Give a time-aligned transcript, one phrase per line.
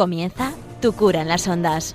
[0.00, 1.94] Comienza Tu cura en las ondas.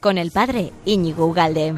[0.00, 1.76] Con el padre Íñigo Ugalde.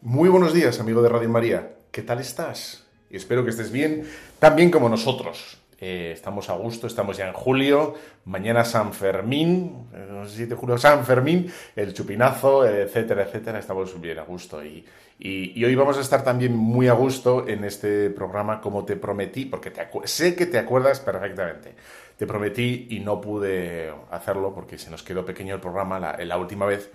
[0.00, 1.74] Muy buenos días, amigo de Radio María.
[1.90, 2.86] ¿Qué tal estás?
[3.10, 4.08] Y espero que estés bien,
[4.38, 5.61] tan bien como nosotros.
[5.84, 10.46] Eh, estamos a gusto, estamos ya en julio, mañana San Fermín, eh, no sé si
[10.46, 14.64] te juro, San Fermín, el chupinazo, etcétera, etcétera, estamos bien a gusto.
[14.64, 14.84] Y,
[15.18, 18.94] y- y hoy vamos a estar también muy a gusto en este programa como te
[18.94, 21.74] prometí, porque te sé que te acuerdas perfectamente.
[22.16, 26.36] Te prometí y no pude hacerlo porque se nos quedó pequeño el programa la, la
[26.38, 26.92] última vez.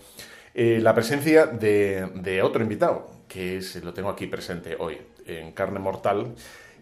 [0.53, 5.51] Eh, la presencia de, de otro invitado, que es, lo tengo aquí presente hoy, en
[5.51, 6.33] carne mortal,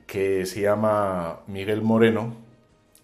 [0.07, 2.35] que se llama Miguel Moreno,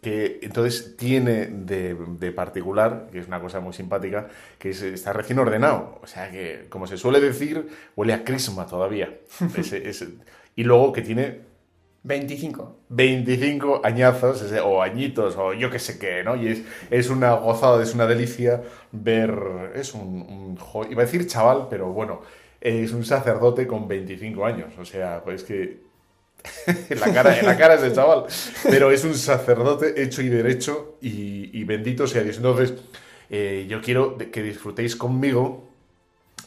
[0.01, 5.13] que entonces tiene de, de particular, que es una cosa muy simpática, que es- está
[5.13, 5.99] recién ordenado.
[6.01, 9.13] O sea que, como se suele decir, huele a crisma todavía.
[9.57, 10.09] Ese- ese-
[10.55, 11.41] y luego que tiene
[12.03, 12.77] 25.
[12.89, 16.35] 25 añazos ese- o añitos o yo que sé qué, ¿no?
[16.35, 19.31] Y es, es una gozada, es una delicia ver,
[19.75, 20.57] es un, un
[20.91, 22.21] iba a decir chaval, pero bueno,
[22.59, 25.79] es un sacerdote con 25 años, o sea, pues que
[26.89, 28.25] en la cara, en la cara es de chaval,
[28.63, 32.37] pero es un sacerdote hecho y derecho y, y bendito sea Dios.
[32.37, 32.73] Entonces,
[33.29, 35.69] eh, yo quiero que disfrutéis conmigo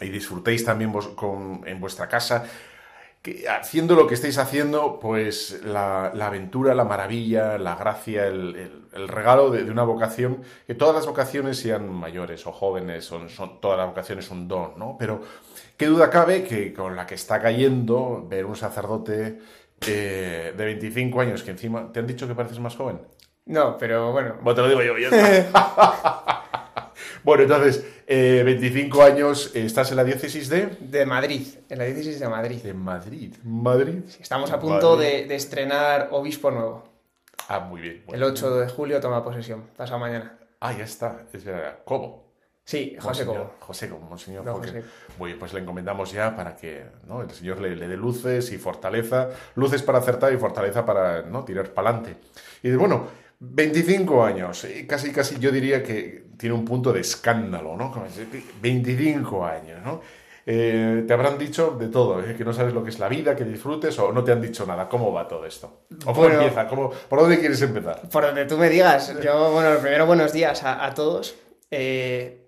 [0.01, 2.45] y disfrutéis también vos con, en vuestra casa
[3.23, 8.55] que haciendo lo que estáis haciendo, pues la, la aventura, la maravilla, la gracia, el,
[8.57, 13.05] el- el regalo de, de una vocación, que todas las vocaciones sean mayores o jóvenes,
[13.05, 14.97] son, son, todas las vocaciones un don, ¿no?
[14.99, 15.21] Pero
[15.77, 19.41] qué duda cabe que con la que está cayendo ver un sacerdote
[19.87, 23.01] eh, de 25 años, que encima, ¿te han dicho que pareces más joven?
[23.47, 24.37] No, pero bueno.
[24.41, 26.93] Bueno, te lo digo yo, ya está.
[27.25, 30.67] bueno, entonces, eh, 25 años, eh, ¿estás en la diócesis de?
[30.81, 32.63] De Madrid, en la diócesis de Madrid.
[32.63, 33.35] De Madrid.
[33.43, 34.03] Madrid.
[34.21, 36.85] Estamos a punto de, de estrenar obispo nuevo.
[37.49, 37.97] Ah, muy bien.
[37.97, 38.27] El bueno.
[38.27, 40.39] 8 de julio toma posesión, pasado mañana.
[40.61, 41.27] Ah, ya está.
[41.33, 41.81] Es verdad.
[41.85, 42.24] Cobo.
[42.65, 43.55] Sí, José Monseñor- Cobo.
[43.61, 44.55] José Cobo, Monseñor No.
[44.55, 44.83] José.
[45.21, 47.21] Bien, pues le encomendamos ya para que ¿no?
[47.21, 49.29] el Señor le, le dé luces y fortaleza.
[49.55, 51.45] Luces para acertar y fortaleza para ¿no?
[51.45, 52.17] tirar para adelante.
[52.63, 53.07] Y bueno,
[53.41, 54.67] 25 años.
[54.89, 57.93] Casi, casi yo diría que tiene un punto de escándalo, ¿no?
[57.93, 58.29] Como decir,
[58.63, 60.01] 25 años, ¿no?
[60.47, 62.35] Eh, te habrán dicho de todo, ¿eh?
[62.37, 64.67] que no sabes lo que es la vida, que disfrutes, o no te han dicho
[64.67, 64.89] nada.
[64.89, 65.85] ¿Cómo va todo esto?
[66.03, 66.35] ¿O cómo Bueno.
[66.37, 66.67] empieza?
[66.69, 68.09] ¿Cómo, ¿Por dónde quieres empezar?
[68.11, 69.15] Por donde tú me digas.
[69.23, 71.35] Yo, bueno, primero buenos días a, a todos.
[71.71, 72.44] Eh,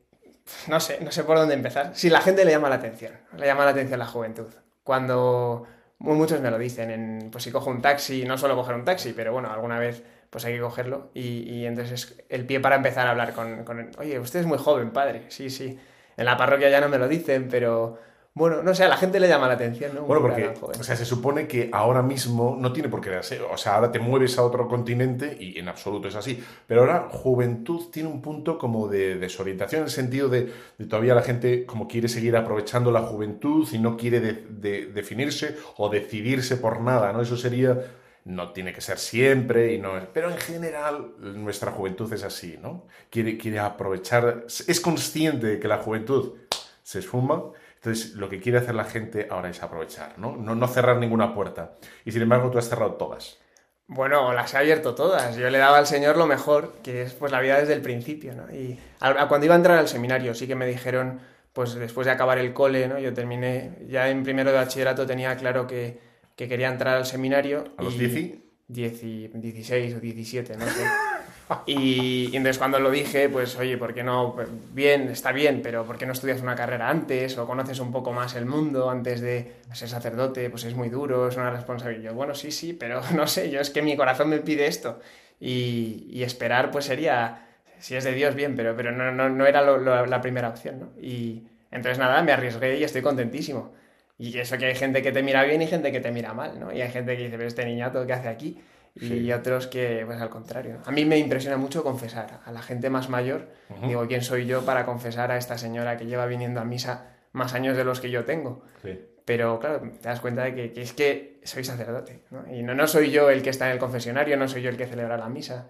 [0.69, 1.93] no sé, no sé por dónde empezar.
[1.95, 4.47] Si la gente le llama la atención, le llama la atención la juventud.
[4.85, 5.67] Cuando
[5.99, 8.85] mu- muchos me lo dicen, en, pues si cojo un taxi, no suelo coger un
[8.85, 11.11] taxi, pero bueno, alguna vez pues hay que cogerlo.
[11.15, 13.65] Y, y entonces es el pie para empezar a hablar con,
[13.99, 15.25] oye, usted es muy joven, padre.
[15.29, 15.79] Sí, sí.
[16.17, 17.99] En la parroquia ya no me lo dicen, pero
[18.39, 20.03] bueno, no sé, a la gente le llama la atención, ¿no?
[20.03, 20.43] Bueno, porque
[20.79, 23.91] o sea, se supone que ahora mismo no tiene por qué darse, o sea, ahora
[23.91, 28.21] te mueves a otro continente y en absoluto es así, pero ahora juventud tiene un
[28.21, 32.37] punto como de desorientación en el sentido de, de todavía la gente como quiere seguir
[32.37, 37.23] aprovechando la juventud y no quiere de- de- definirse o decidirse por nada, ¿no?
[37.23, 37.79] Eso sería,
[38.27, 42.85] no tiene que ser siempre y no, pero en general nuestra juventud es así, ¿no?
[43.09, 46.35] Quiere, quiere aprovechar, es consciente de que la juventud
[46.83, 47.43] se esfuma.
[47.87, 50.37] Entonces, lo que quiere hacer la gente ahora es aprovechar, ¿no?
[50.37, 51.75] No, no cerrar ninguna puerta.
[52.05, 53.39] Y sin embargo, tú has cerrado todas.
[53.87, 55.37] Bueno, las he abierto todas.
[55.37, 58.35] Yo le daba al Señor lo mejor, que es pues la vida desde el principio,
[58.35, 58.53] ¿no?
[58.53, 61.21] Y a- a cuando iba a entrar al seminario, sí que me dijeron,
[61.53, 62.99] pues después de acabar el cole, ¿no?
[62.99, 66.01] Yo terminé, ya en primero de bachillerato tenía claro que,
[66.35, 67.63] que quería entrar al seminario.
[67.77, 68.39] ¿A los y- 10?
[68.67, 70.83] 10 y 16 o 17, no sé.
[71.67, 74.35] Y, y entonces cuando lo dije, pues oye, ¿por qué no?
[74.35, 77.93] Pues, bien, está bien, pero ¿por qué no estudias una carrera antes o conoces un
[77.93, 80.51] poco más el mundo antes de ser sacerdote?
[80.51, 82.13] Pues es muy duro, es una responsabilidad.
[82.15, 85.01] Bueno, sí, sí, pero no sé, yo es que mi corazón me pide esto.
[85.41, 87.47] Y, y esperar pues sería,
[87.79, 90.49] si es de Dios, bien, pero, pero no, no, no era lo- lo- la primera
[90.49, 90.93] opción, ¿no?
[91.01, 93.75] Y entonces nada, me arriesgué y estoy contentísimo.
[94.19, 96.59] Y eso que hay gente que te mira bien y gente que te mira mal,
[96.59, 96.73] ¿no?
[96.73, 98.59] Y hay gente que dice, pero este niñato, ¿qué hace aquí?
[98.99, 99.33] Y Sí.
[99.33, 100.79] otros que, pues al contrario.
[100.87, 102.41] A mí me impresiona mucho confesar.
[102.45, 103.49] A la gente más mayor,
[103.87, 107.53] digo, ¿quién soy yo para confesar a esta señora que lleva viniendo a misa más
[107.55, 108.63] años de los que yo tengo?
[108.83, 108.99] Sí.
[109.27, 112.45] Pero claro, te das cuenta de que, que es que soy sacerdote, ¿no?
[112.55, 114.77] Y no, no soy yo el que está en el confesionario, no soy yo el
[114.77, 115.69] que celebra la misa,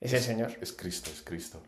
[0.00, 0.50] es el Señor.
[0.60, 1.62] Es Cristo, es Cristo.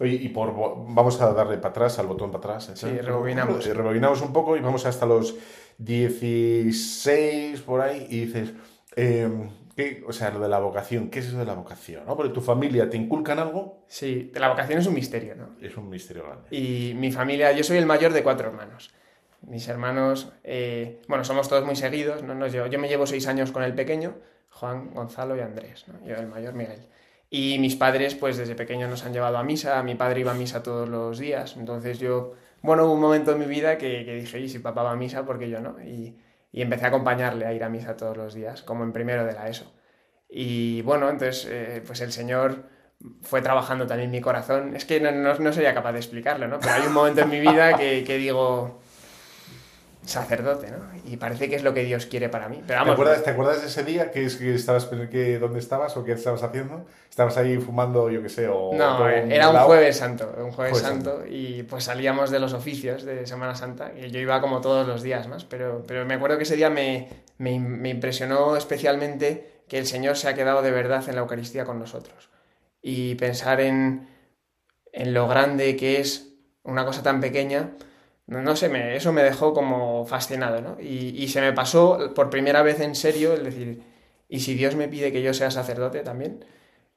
[0.00, 2.68] Oye, y por, vamos a darle para atrás, al botón para atrás.
[2.70, 2.76] ¿eh?
[2.76, 3.66] Sí, rebobinamos.
[3.66, 5.34] Eh, Rebobinamos un poco y vamos hasta los
[5.78, 8.52] 16 por ahí y dices,
[8.98, 9.28] Eh,
[9.76, 12.04] ¿qué- o sea, lo de la vocación, ¿qué es eso de la vocación?
[12.06, 12.16] ¿no?
[12.16, 15.50] Porque tu familia te inculcan algo, Sí, la vocación es un misterio, ¿no?
[15.60, 16.48] es un misterio grande.
[16.56, 18.92] Y mi familia, yo soy el mayor de cuatro hermanos.
[19.42, 22.34] Mis hermanos, eh, bueno, somos todos muy seguidos, ¿no?
[22.34, 24.14] Nos llevo- yo me llevo seis años con el pequeño,
[24.50, 26.04] Juan, Gonzalo y Andrés, ¿no?
[26.06, 26.80] Yo el mayor, Miguel.
[27.28, 30.34] Y mis padres, pues desde pequeños nos han llevado a misa, mi padre iba a
[30.34, 32.32] misa todos los días, entonces yo,
[32.62, 34.96] bueno, hubo un momento en mi vida que, que dije, y si papá va a
[34.96, 35.76] misa, ¿por qué yo no?
[35.84, 36.16] Y,
[36.56, 39.34] y empecé a acompañarle a ir a misa todos los días, como en primero de
[39.34, 39.70] la ESO.
[40.28, 42.64] Y bueno, entonces, eh, pues el Señor
[43.22, 44.74] fue trabajando también mi corazón.
[44.74, 46.58] Es que no, no- no sería capaz de explicarlo, ¿no?
[46.58, 48.80] Pero hay un momento en mi vida que, que digo,
[50.06, 50.78] sacerdote, ¿no?
[51.04, 52.62] Y parece que es lo que Dios quiere para mí.
[52.66, 55.58] Pero ¿Te vamos, acuerdas, ¿Te acuerdas de ese día que, es, que estabas, que, dónde
[55.58, 56.86] estabas o qué estabas haciendo?
[57.10, 58.72] ¿Estabas ahí fumando, yo qué sé, o...
[58.74, 63.04] No, era un jueves santo, un jueves Jueves santo, y pues salíamos de los oficios
[63.04, 66.36] de Semana Santa, y yo iba como todos los días más, pero, pero me acuerdo
[66.36, 67.08] que ese día me,
[67.38, 71.64] me, me impresionó especialmente que el Señor se ha quedado de verdad en la Eucaristía
[71.64, 72.30] con nosotros.
[72.80, 74.08] Y pensar en,
[74.92, 76.28] en lo grande que es
[76.62, 77.70] una cosa tan pequeña,
[78.26, 80.76] no, sé, me, eso me dejó como fascinado, ¿no?
[80.80, 83.82] Y, y se me pasó por primera vez en serio el decir,
[84.28, 86.44] ¿y si Dios me pide que yo sea sacerdote también?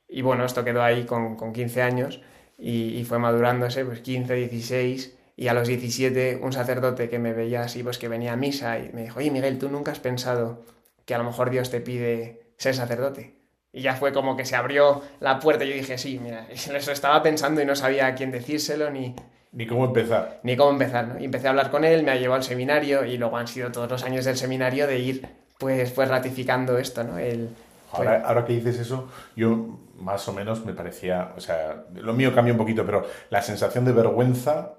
[0.07, 2.21] Y bueno, esto quedó ahí con, con 15 años
[2.57, 7.33] y, y fue madurándose, pues 15, 16, y a los 17 un sacerdote que me
[7.33, 9.99] veía así, pues que venía a misa y me dijo, oye Miguel, ¿tú nunca has
[9.99, 10.65] pensado
[11.05, 13.35] que a lo mejor Dios te pide ser sacerdote?
[13.71, 16.91] Y ya fue como que se abrió la puerta y yo dije, sí, mira, eso
[16.91, 19.15] estaba pensando y no sabía a quién decírselo ni,
[19.51, 20.39] Ni cómo empezar.
[20.43, 21.19] ni cómo empezar, ¿no?
[21.19, 23.71] Y empecé a hablar con él, me ha llevado al seminario y luego han sido
[23.71, 27.17] todos los años del seminario de ir, pues, pues ratificando esto, ¿no?
[27.17, 27.49] El,
[27.91, 32.33] Ahora, ahora que dices eso, yo más o menos me parecía, o sea, lo mío
[32.33, 34.73] cambió un poquito, pero la sensación de vergüenza,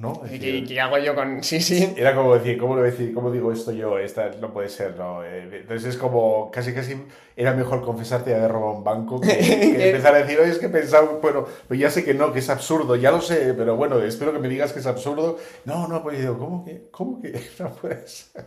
[0.00, 0.22] ¿no?
[0.24, 1.42] Es ¿qué, hago yo con...?
[1.42, 1.94] Sí, sí.
[1.96, 3.12] Era como decir, ¿cómo lo decir?
[3.14, 3.98] ¿Cómo digo esto yo?
[3.98, 5.24] Esta no puede ser, ¿no?
[5.24, 6.96] Eh, Entonces es como, casi casi
[7.36, 10.58] era mejor confesarte de haber robado un banco que, que empezar a decir, oye, es
[10.58, 13.54] que he pensado, bueno, pues ya sé que no, que es absurdo, ya lo sé,
[13.54, 15.38] pero bueno, espero que me digas que es absurdo.
[15.64, 16.88] No, no, pues digo, ¿cómo que?
[16.90, 17.40] ¿Cómo que?
[17.58, 18.44] No puede ser.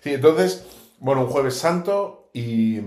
[0.00, 0.66] Sí, entonces,
[1.00, 2.78] bueno, un jueves santo y,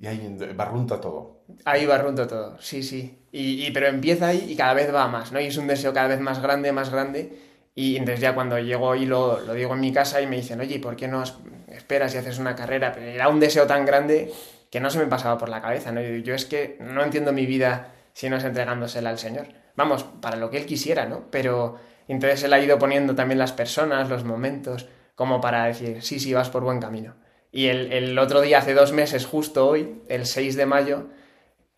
[0.00, 1.37] y ahí barrunta todo.
[1.64, 3.18] Ahí barrunto todo, sí, sí.
[3.32, 5.40] Y, pero empieza ahí y cada vez va más, ¿no?
[5.40, 7.32] Y es un deseo cada vez más grande, más grande.
[7.74, 10.60] Y entonces ya cuando llego y lo, lo digo en mi casa y me dicen,
[10.60, 11.36] oye, ¿por qué no as-
[11.68, 12.92] esperas y haces una carrera?
[12.92, 14.32] Pero era un deseo tan grande
[14.70, 16.00] que no se me pasaba por la cabeza, ¿no?
[16.02, 19.46] Yo, yo es que no entiendo mi vida si no es entregándosela al Señor.
[19.76, 21.26] Vamos, para lo que Él quisiera, ¿no?
[21.30, 21.76] Pero
[22.08, 26.34] entonces Él ha ido poniendo también las personas, los momentos, como para decir, sí, sí,
[26.34, 27.14] vas por buen camino.
[27.52, 31.06] Y el, el otro día, hace dos meses, justo hoy, el 6 de mayo,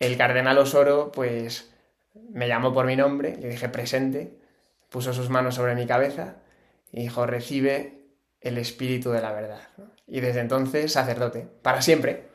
[0.01, 1.71] el cardenal Osoro, pues,
[2.31, 4.33] me llamó por mi nombre, le dije presente,
[4.89, 6.37] puso sus manos sobre mi cabeza
[6.91, 8.01] y dijo, recibe
[8.41, 9.61] el espíritu de la verdad.
[10.07, 12.31] Y desde entonces, sacerdote, para siempre.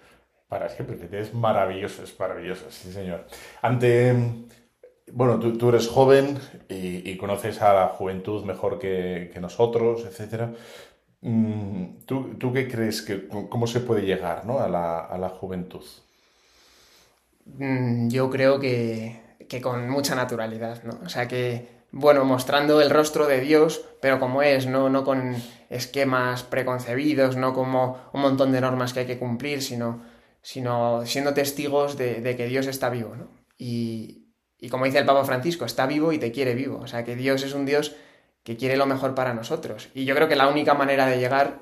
[0.49, 3.27] Para siempre, es maravilloso, es maravilloso, sí señor.
[3.61, 4.15] Ante,
[5.13, 6.39] bueno, tú, eres joven
[6.69, 10.53] y, conoces a la juventud mejor que, nosotros, etcétera.
[11.21, 14.61] Mm, ¿Tú, tú qué crees que cómo se puede llegar, ¿no?
[14.61, 15.85] a, la, a la juventud?
[17.47, 20.99] Mm, Yo creo que, que con mucha naturalidad, ¿no?
[21.05, 25.35] O sea que, bueno, mostrando el rostro de Dios, pero como es, no, no con
[25.71, 30.03] esquemas preconcebidos, no como un montón de normas que hay que cumplir, sino,
[30.43, 33.31] sino siendo testigos de, que Dios está vivo, ¿no?
[33.59, 34.27] Y,
[34.59, 36.79] y como dice el Papa Francisco, está vivo y te quiere vivo.
[36.81, 37.95] O sea que Dios es un Dios
[38.43, 39.89] que quiere lo mejor para nosotros.
[39.95, 41.61] Y yo creo que la única manera de llegar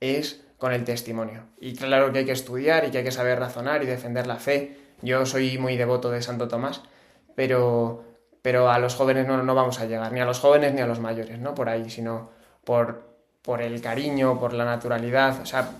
[0.00, 1.46] es con el testimonio.
[1.60, 4.36] Y claro que hay que estudiar y que hay que saber razonar y defender la
[4.36, 4.76] fe.
[5.02, 6.82] Yo soy muy devoto de Santo Tomás,
[7.34, 8.04] pero,
[8.42, 10.86] pero a los jóvenes no, no vamos a llegar, ni a los jóvenes ni a
[10.86, 12.30] los mayores, no por ahí, sino
[12.64, 13.04] por,
[13.42, 15.40] por el cariño, por la naturalidad.
[15.42, 15.70] O sea,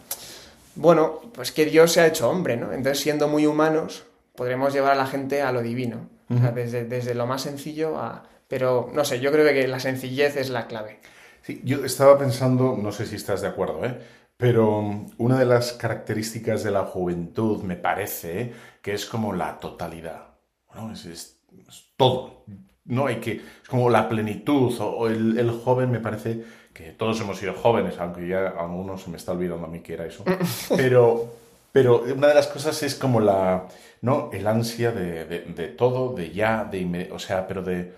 [0.77, 2.73] bueno, pues que Dios se ha hecho hombre, ¿no?
[2.73, 4.05] Entonces, siendo muy humanos,
[4.35, 6.09] podremos llevar a la gente a lo divino.
[6.29, 8.25] O sea, desde, desde lo más sencillo a...
[8.49, 11.01] Pero, no sé, yo creo que la sencillez es la clave.
[11.43, 13.99] Sí, yo estaba pensando, no sé si estás de acuerdo, ¿eh?
[14.37, 18.53] Pero mm, una de las características de la juventud me parece
[18.83, 20.35] que es como la totalidad,
[20.75, 20.93] ¿no?
[20.93, 21.37] Es, es-
[21.69, 22.45] es todo,
[22.85, 23.07] ¿no?
[23.07, 27.19] Hay que, es como la plenitud, o, o el, el joven me parece que todos
[27.21, 30.07] hemos sido jóvenes, aunque ya a algunos se me está olvidando a mí que era
[30.07, 30.25] eso,
[30.77, 31.33] pero,
[31.73, 33.67] pero una de las cosas es como la,
[34.03, 34.31] ¿no?
[34.33, 37.95] El ansia de, de- de todo, de ya, de o sea, pero de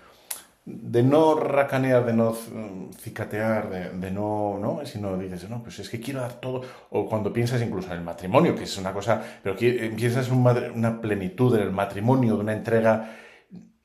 [0.69, 4.85] de no racanear, de no mm, cicatear, de, de no, ¿no?
[4.85, 6.61] Sino dices, no, pues es que quiero dar todo.
[6.91, 10.35] O cuando piensas incluso en el matrimonio, que es una cosa, pero que piensas en
[10.35, 13.15] un una plenitud en el matrimonio, de una entrega.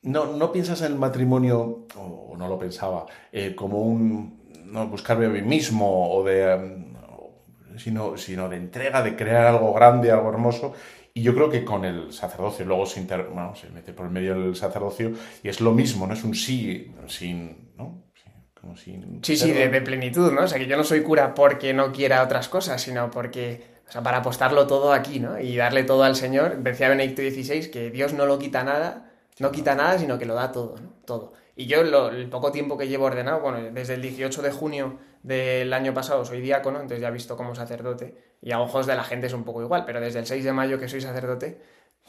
[0.03, 4.87] No, no piensas en el matrimonio, o, o no lo pensaba, eh, como un, no,
[4.89, 10.11] buscarme a mí mismo, o de, mm, sino, sino de entrega, de crear algo grande,
[10.11, 10.75] algo hermoso.
[11.17, 14.13] Y yo creo que con el sacerdocio, luego se, inter- bueno, se mete por el
[14.13, 15.13] medio del sacerdocio
[15.45, 16.15] y es lo mismo, ¿no?
[16.15, 18.03] Es un sí sin, ¿no?
[18.61, 20.43] Como sin Sí, sí, de plenitud, ¿no?
[20.43, 23.93] O sea, que yo no soy cura porque no quiera otras cosas, sino porque, o
[23.93, 25.39] sea, para apostarlo todo aquí, ¿no?
[25.39, 26.59] Y darle todo al Señor.
[26.59, 30.35] Decía Benedicto XVI que Dios no lo quita nada, no quita nada, sino que lo
[30.35, 30.95] da todo, ¿no?
[31.07, 31.33] Todo.
[31.57, 34.99] Y yo, lo- el poco tiempo que llevo ordenado, bueno, desde el 18 de junio
[35.23, 38.95] del año pasado soy diácono, entonces ya he visto como sacerdote, y a ojos de
[38.95, 41.59] la gente es un poco igual, pero desde el 6 de mayo que soy sacerdote,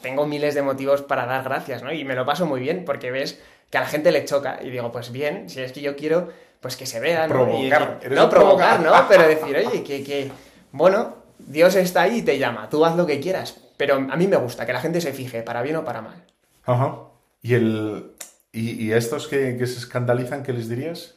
[0.02, 1.90] tengo miles de motivos para dar gracias, ¿no?
[1.90, 3.40] Y me lo paso muy bien, porque ves
[3.70, 6.28] que a la gente le choca, y digo, pues bien, si es que yo quiero,
[6.60, 7.34] pues que se vea, ¿no?
[7.58, 7.70] Y-
[8.10, 8.80] no provocar.
[8.80, 8.92] ¿no?
[9.08, 10.30] Pero decir, oye, que, que,
[10.72, 14.26] bueno, Dios está ahí y te llama, tú haz lo que quieras, pero a mí
[14.26, 16.22] me gusta que la gente se fije, para bien o para mal.
[16.64, 16.98] Ajá.
[17.40, 18.12] ¿Y, el,
[18.52, 21.15] y, y a estos que, que se escandalizan, qué les dirías?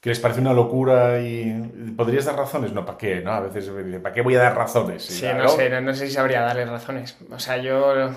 [0.00, 2.72] ¿Que les parece una locura y podrías dar razones?
[2.72, 3.20] No, ¿para qué?
[3.20, 3.32] ¿No?
[3.32, 5.02] A veces me dicen, ¿para qué voy a dar razones?
[5.04, 7.18] Sí, no sé, no, no sé si sabría darles razones.
[7.30, 8.08] O sea, yo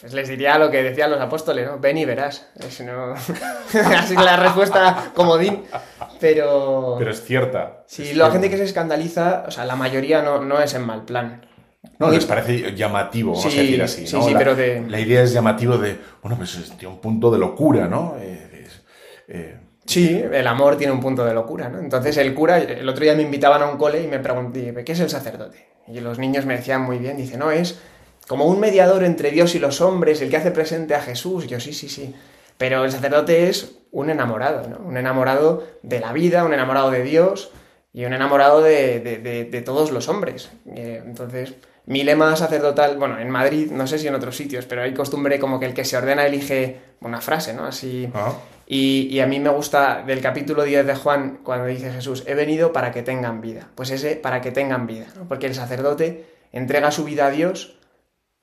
[0.00, 1.78] pues, les diría lo que decían los apóstoles, ¿no?
[1.78, 2.48] Ven y verás.
[2.58, 3.12] Es, no...
[3.96, 5.64] Así la respuesta comodín.
[6.18, 6.96] Pero...
[6.98, 7.84] Pero es cierta.
[7.86, 8.32] Sí, Es la cierta.
[8.32, 11.44] gente que se escandaliza, o sea, la mayoría no, no es en mal plan.
[11.98, 14.06] No, les parece llamativo, vamos Sí, a decir así.
[14.06, 14.22] sí, ¿no?
[14.22, 17.30] sí, la, pero de- la idea es llamativo de, bueno, pues es de un punto
[17.30, 18.16] de locura, ¿no?
[18.18, 18.82] Eh, es-
[19.28, 19.58] eh,
[19.88, 21.78] Sí, el amor tiene un punto de locura, ¿no?
[21.78, 24.92] Entonces el cura, el otro día me invitaban a un cole y me pregunté, ¿qué
[24.92, 25.66] es el sacerdote?
[25.86, 27.78] Y los niños me decían muy bien, dice, no, es
[28.28, 31.46] como un mediador entre Dios y los hombres, el que hace presente a Jesús.
[31.46, 32.14] Y yo, sí, sí, sí.
[32.58, 34.76] Pero el sacerdote es un enamorado, ¿no?
[34.86, 37.50] Un enamorado de la vida, un enamorado de Dios
[37.94, 40.50] y un enamorado de, de- de- de todos los hombres.
[40.66, 41.54] Eh, entonces,
[41.86, 45.38] mi lema sacerdotal, bueno, en Madrid, no sé si en otros sitios, pero hay costumbre
[45.40, 47.64] como que el que se ordena elige una frase, ¿no?
[47.64, 48.10] Así...
[48.14, 48.34] ah,
[48.70, 52.70] Y, a mí me gusta del capítulo 10 de Juan, cuando dice Jesús, he venido
[52.70, 53.70] para que tengan vida.
[53.74, 55.06] Pues ese, para que tengan vida.
[55.26, 57.78] Porque el sacerdote entrega su vida a Dios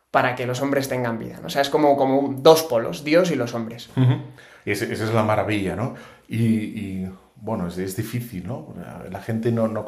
[0.10, 1.48] para que los hombres tengan vida, ¿no?
[1.48, 3.92] O sea, es como, como dos polos, Dios y los hombres.
[4.66, 5.94] Y esa es la maravilla, ¿no?
[6.28, 7.06] Y,
[7.36, 8.74] bueno, es, difícil, ¿no?
[9.12, 9.86] La gente no, no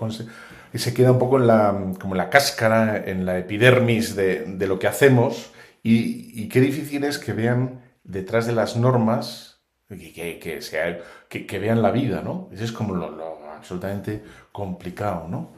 [0.71, 4.43] y se queda un poco en la, como en la cáscara, en la epidermis de,
[4.43, 5.51] de lo que hacemos
[5.81, 9.56] y, y qué difícil es que vean detrás de las normas,
[9.89, 12.49] que, que, que sea- que- vean la vida, ¿no?
[12.51, 15.51] Eso es como lo, lo absolutamente complicado, ¿no?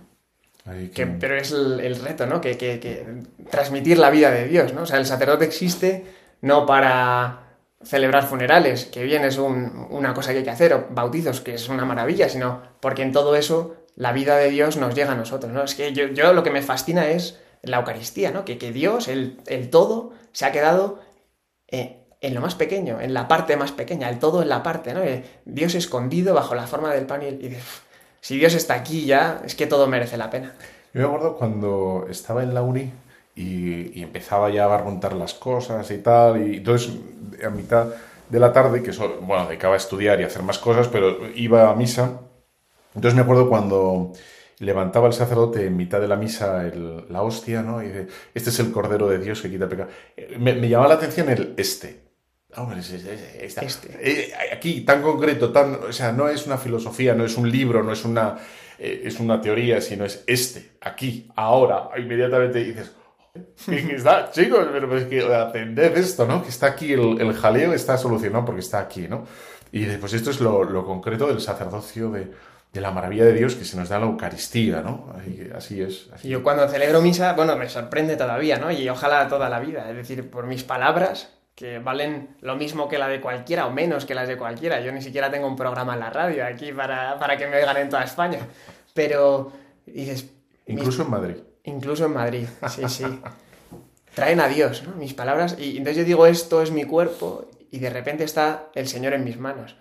[0.65, 2.39] Hay Que- que- pero es el, el reto, ¿no?
[2.41, 3.05] Que, que- que
[3.49, 4.83] transmitir la vida de Dios, ¿no?
[4.83, 6.05] O sea, el sacerdote existe
[6.41, 7.45] no para
[7.83, 11.53] celebrar funerales, que bien es un- una cosa que hay que hacer, o bautizos, que
[11.55, 15.15] es una maravilla, sino porque en todo eso la vida de Dios nos llega a
[15.15, 15.63] nosotros, ¿no?
[15.63, 18.45] Es que yo, yo lo que me fascina es la Eucaristía, ¿no?
[18.45, 20.99] Que, que Dios, el, el todo, se ha quedado
[21.67, 24.93] eh, en lo más pequeño, en la parte más pequeña, el todo en la parte,
[24.93, 25.01] ¿no?
[25.45, 27.57] Dios escondido bajo la forma del pan y, el- y
[28.21, 30.53] si Dios está aquí ya, es que todo merece la pena.
[30.93, 32.91] Yo me acuerdo cuando estaba en la uni
[33.35, 36.91] y, y empezaba ya a barruntar las cosas y tal, y entonces
[37.45, 37.87] a mitad
[38.27, 41.29] de la tarde, que so- bueno, dedicaba a estudiar y a hacer más cosas, pero
[41.35, 42.19] iba a misa.
[42.95, 44.11] Entonces me acuerdo cuando
[44.59, 47.81] levantaba el sacerdote en mitad de la misa el- la hostia, ¿no?
[47.81, 49.89] Y dice, este es el Cordero de Dios que quita pecado.
[50.17, 52.08] Eh, Me, me llamaba la atención el este.
[52.57, 53.57] Bueno, es- es- es-.
[53.57, 53.89] Este.
[54.01, 57.83] Eh, aquí, tan concreto, tan, o sea, no es una filosofía, no es un libro,
[57.83, 58.37] no es una,
[58.77, 62.91] eh, es una teoría, sino es este, aquí, ahora, inmediatamente dices,
[63.65, 64.67] ¿qué está, chicos?
[64.71, 66.41] Pero pues que atended esto, ¿no?
[66.41, 69.25] Que está aquí, el, el jaleo está solucionado porque está aquí, ¿no?
[69.71, 72.31] Y pues esto es lo, lo concreto del sacerdocio de,
[72.73, 75.13] de la maravilla de Dios que se nos da la Eucaristía, ¿no?
[75.15, 76.09] Así, así es.
[76.11, 78.71] Así Y yo cuando celebro misa, bueno, me sorprende todavía, ¿no?
[78.71, 81.29] Y ojalá toda la vida, es decir, por mis palabras,
[81.59, 84.79] que valen lo mismo que la de cualquiera o menos que las de cualquiera.
[84.79, 87.75] Yo ni siquiera tengo un programa en la radio aquí para, para que me oigan
[87.75, 88.39] en toda España.
[88.93, 89.51] Pero
[89.85, 90.23] dices,
[90.65, 91.35] mis- Incluso en Madrid.
[91.65, 93.03] incluso en Madrid, sí, sí.
[94.15, 94.95] Traen a Dios, ¿no?
[94.95, 95.57] Mis palabras.
[95.59, 99.25] Y entonces yo digo, esto es mi cuerpo, y de repente está el Señor en
[99.25, 99.75] mis manos.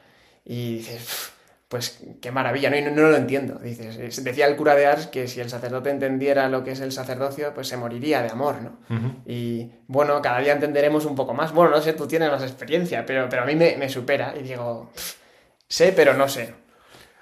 [0.44, 1.32] Y dices, "Pf,
[1.68, 2.76] pues qué maravilla, ¿no?
[2.76, 3.58] Y no, no lo entiendo.
[3.58, 6.80] Dices, es- decía el cura de Ars que si el sacerdote entendiera lo que es
[6.80, 8.78] el sacerdocio, pues se moriría de amor, ¿no?
[9.26, 11.52] Y bueno, cada día entenderemos un poco más.
[11.52, 14.34] Bueno, no sé, tú tienes más experiencia, pero, pero a mí me, me supera.
[14.38, 15.14] Y digo, "Pf,
[15.68, 16.54] sé, pero no sé.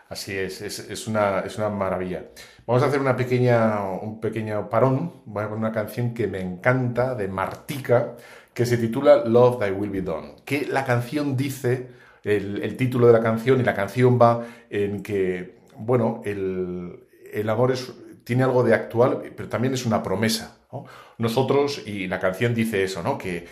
[0.08, 2.22] Así es, es, es una, es una maravilla.
[2.64, 5.22] Vamos a hacer una pequeña, un pequeño parón.
[5.24, 8.12] Voy a poner una canción que me encanta de Martika,
[8.54, 10.36] que se titula Love Thy Will Be Done.
[10.44, 11.88] Que la canción dice,
[12.26, 17.72] el, título de la canción, y la canción va en que, bueno, el, el amor
[17.72, 17.92] es,
[18.24, 20.58] tiene algo de actual, pero también es una promesa.
[20.72, 20.84] ¿no?
[21.18, 23.16] Nosotros, y la canción dice eso, ¿no?
[23.16, 23.46] Que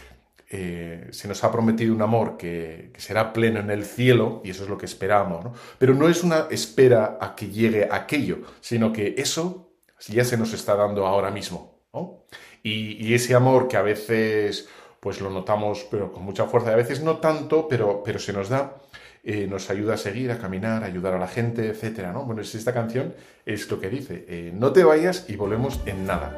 [0.51, 4.65] eh, se nos ha prometido un amor que, será pleno en el cielo, y eso
[4.65, 5.53] es lo que esperamos, ¿no?
[5.79, 9.73] Pero no es una espera a que llegue aquello, sino que eso
[10.09, 11.81] ya se nos está dando ahora mismo.
[12.63, 14.69] y, ese amor que a veces
[15.05, 18.49] pues lo notamos pero con mucha fuerza, a veces no tanto, pero, pero se nos
[18.49, 18.77] da,
[19.23, 22.25] eh, nos ayuda a seguir, a caminar, a ayudar a la gente, etcétera, ¿no?
[22.25, 26.35] Bueno, esta canción es lo que dice, eh, no te vayas y volvemos en nada.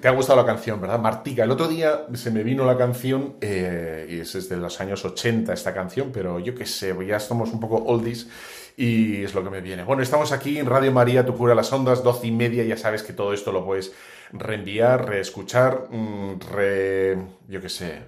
[0.00, 0.98] Te ha gustado la canción, ¿verdad?
[0.98, 5.04] Martica, el otro día se me vino la canción, eh, y es desde los años
[5.04, 8.28] 80 esta canción, pero yo qué sé, ya somos un poco oldies
[8.76, 9.84] y es lo que me viene.
[9.84, 13.02] Bueno, estamos aquí en Radio María, tu cura las ondas, doce y media, ya sabes
[13.02, 13.92] que todo esto lo puedes
[14.32, 18.02] reenviar, reescuchar, mm, re, yo qué sé,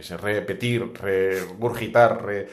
[0.00, 2.48] sé, repetir, regurgitar, re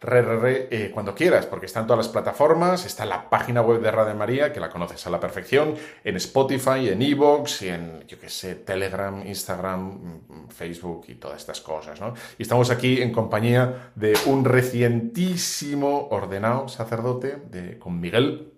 [0.00, 3.60] re, re, re, eh, cuando quieras, porque está en todas las plataformas, está la página
[3.60, 7.68] web de Radio María, que la conoces a la perfección, en Spotify, en Evox, y
[7.68, 9.80] en, yo qué sé, Telegram, Instagram,
[10.28, 12.14] mm, Facebook y todas estas cosas, ¿no?
[12.38, 18.54] Y estamos aquí en compañía de un recientísimo ordenado sacerdote de, con Miguel,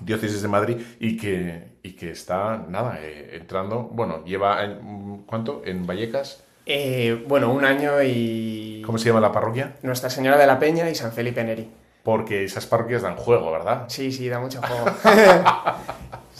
[0.00, 5.62] diócesis de Madrid y que, y que está, nada, eh, entrando, bueno, lleva, en, ¿cuánto?
[5.64, 6.44] En Vallecas.
[6.66, 8.82] Eh, bueno, un año y...
[8.86, 9.74] ¿Cómo se llama la parroquia?
[9.82, 11.68] Nuestra Señora de la Peña y San Felipe Neri.
[12.02, 13.84] Porque esas parroquias dan juego, ¿verdad?
[13.88, 14.86] Sí, sí, da mucho juego.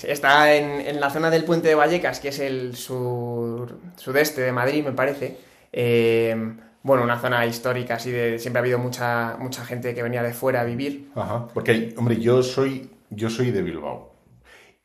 [0.03, 4.85] está en, la zona del puente de Vallecas, que es el sur, sudeste de Madrid,
[4.85, 5.39] me parece.
[5.73, 6.35] Eh,
[6.83, 8.39] bueno, una zona histórica, así de...
[8.39, 11.11] Siempre ha habido mucha, mucha gente que venía de fuera a vivir.
[11.15, 14.13] Ajá, porque, hombre, yo soy, yo soy de Bilbao.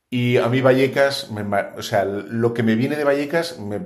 [0.10, 1.30] Y a mí Vallecas,
[1.76, 3.60] o sea, lo que me viene de Vallecas...
[3.60, 3.80] Me,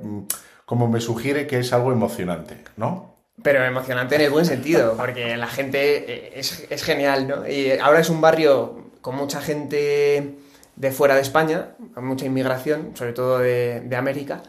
[0.72, 3.18] como me sugiere que es algo emocionante, ¿no?
[3.44, 7.46] Pero emocionante en el buen sentido, porque la gente eh, es, genial, ¿no?
[7.46, 10.38] Y ahora es un barrio con mucha gente
[10.78, 14.44] de fuera de España, con mucha inmigración, sobre todo de, América,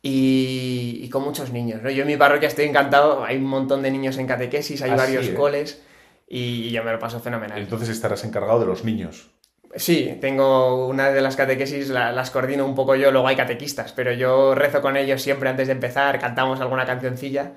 [0.00, 1.90] y, con muchos niños, ¿no?
[1.90, 4.96] Yo en mi parroquia estoy encantado, hay un montón de niños en catequesis, hay ah,
[4.96, 5.34] varios ¿eh?
[5.34, 5.82] coles,
[6.26, 7.58] y yo me lo paso fenomenal.
[7.58, 9.28] Entonces estarás encargado de los niños.
[9.74, 14.12] Sí, tengo una de las catequesis, las coordino un poco yo, luego hay catequistas, pero
[14.12, 17.52] yo rezo con ellos siempre antes de empezar, cantamos alguna cancioncilla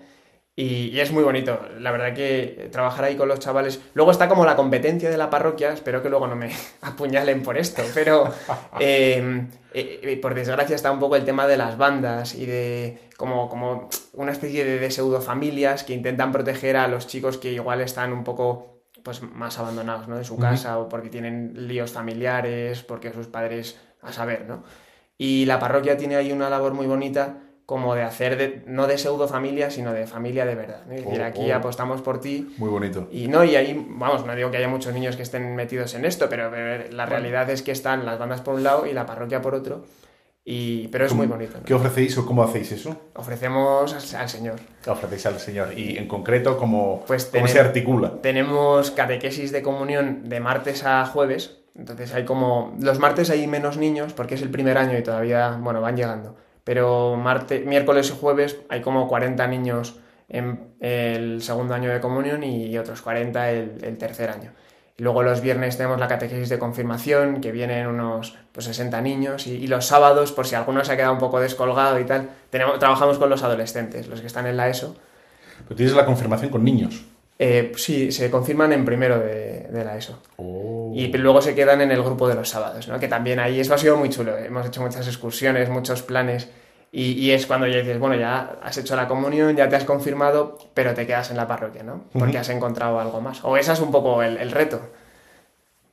[0.57, 1.59] y, es muy bonito.
[1.79, 3.81] La verdad que trabajar ahí con los chavales.
[3.93, 6.51] Luego está como la competencia de la parroquia, espero que luego no me
[6.81, 8.33] apuñalen por esto, pero
[8.79, 12.99] em, eh, eh, por desgracia está un poco el tema de las bandas y de
[13.17, 17.51] como, como una especie de, de pseudo familias que intentan proteger a los chicos que
[17.51, 18.74] igual están un poco
[19.05, 20.17] pues más abandonados ¿no?
[20.17, 24.63] de su casa o porque tienen líos familiares, porque sus padres a saber, ¿no?
[25.15, 27.37] Y la parroquia tiene ahí una labor muy bonita
[27.67, 30.81] como de hacer de, no de pseudo familia, sino de familia de verdad.
[30.91, 31.55] Es decir, oh, aquí oh.
[31.55, 32.51] apostamos por ti.
[32.57, 33.07] Muy bonito.
[33.11, 36.03] Y no, y ahí, vamos, no digo que haya muchos niños que estén metidos en
[36.03, 36.49] esto, pero
[36.89, 39.85] la realidad es que están las bandas por un lado y la parroquia por otro.
[40.47, 41.57] Y, pero es muy bonito.
[41.65, 42.95] ¿Qué ofrecéis o cómo hacéis eso?
[43.15, 44.59] Ofrecemos al, Señor.
[44.85, 45.77] Ofrecéis al Señor.
[45.77, 48.21] Y en concreto, ¿cómo, pues ¿cómo se articula?
[48.21, 51.57] Tenemos catequesis de comunión de martes a jueves.
[51.75, 52.77] Entonces hay como...
[52.79, 56.35] Los martes hay menos niños porque es el primer año y todavía, bueno, van llegando.
[56.63, 62.43] pero martes, miércoles y jueves hay como 40 niños en el segundo año de comunión
[62.43, 64.51] y otros 40 el, el tercer año.
[64.97, 69.45] Y luego los viernes tenemos la catequesis de confirmación, que vienen unos pues, 60 niños,
[69.45, 72.79] y, los sábados, por si alguno se ha quedado un poco descolgado y tal, tenemos,
[72.79, 74.95] trabajamos con los adolescentes, los que están en la ESO.
[75.63, 77.03] ¿Pero tienes la confirmación con niños?
[77.37, 80.21] Eh, sí, se confirman en primero de, la ESO.
[80.37, 80.93] Oh.
[80.95, 82.97] Y luego se quedan en el grupo de los sábados, ¿no?
[82.97, 84.37] que también ahí eso ha sido muy chulo.
[84.37, 86.47] Hemos hecho muchas excursiones, muchos planes.
[86.97, 90.57] Y, es cuando ya dices, bueno, ya has hecho la comunión, ya te has confirmado,
[90.73, 92.05] pero te quedas en la parroquia, ¿no?
[92.17, 93.43] Porque has encontrado algo más.
[93.43, 94.79] O ese es un poco el, reto.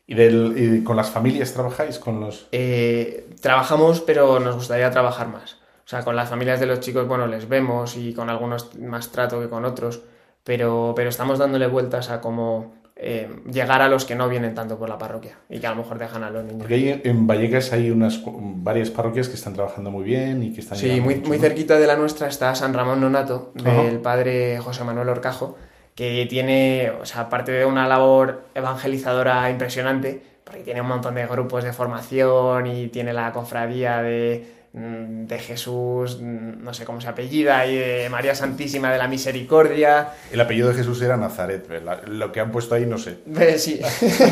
[0.07, 1.99] ¿Y, del, con las familias trabajáis?
[1.99, 5.55] con los eh, Trabajamos, pero nos gustaría trabajar más.
[5.85, 9.11] O sea, con las familias de los chicos, bueno, les vemos y con algunos más
[9.11, 10.03] trato que con otros,
[10.45, 14.79] pero, pero estamos dándole vueltas a cómo eh, llegar a los que no vienen tanto
[14.79, 16.61] por la parroquia y que a lo mejor dejan a los niños.
[16.61, 20.61] Porque ahí en Vallecas hay unas varias parroquias que están trabajando muy bien y que
[20.61, 20.79] están...
[20.79, 25.09] Sí, muy, muy cerquita de la nuestra está San Ramón Nonato, del padre José Manuel
[25.09, 25.57] Orcajo,
[25.95, 31.27] que tiene, o sea, aparte de una labor evangelizadora impresionante, porque tiene un montón de
[31.27, 37.09] grupos de formación y tiene la cofradía de de Jesús, mm, no sé cómo se
[37.09, 40.15] apellida, y de María Santísima de la Misericordia.
[40.31, 41.69] El apellido de Jesús era Nazaret,
[42.07, 43.19] lo que han puesto ahí no sé.
[43.59, 43.81] Sí.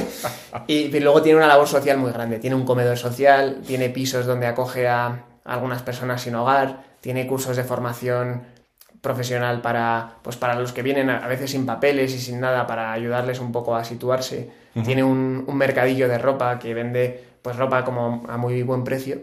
[0.67, 2.39] y, luego tiene una labor social muy grande.
[2.39, 7.57] Tiene un comedor social, tiene pisos donde acoge a algunas personas sin hogar, tiene cursos
[7.57, 8.45] de formación
[9.03, 12.93] profesional para, pues para los que vienen a veces sin papeles y sin nada, para
[12.93, 14.51] ayudarles un poco a situarse.
[14.85, 19.19] Tiene un, un mercadillo de ropa que vende pues ropa como a muy buen precio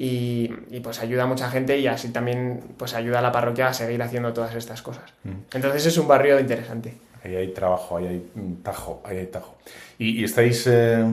[0.00, 3.74] y, pues ayuda a mucha gente y así también pues ayuda a la parroquia a
[3.74, 5.12] seguir haciendo todas estas cosas.
[5.24, 5.54] Mm.
[5.54, 6.94] Entonces es un barrio interesante.
[7.24, 8.30] Ahí hay trabajo, ahí hay
[8.62, 9.58] tajo, ahí hay tajo.
[9.98, 11.04] ¿Y, estáis, eh,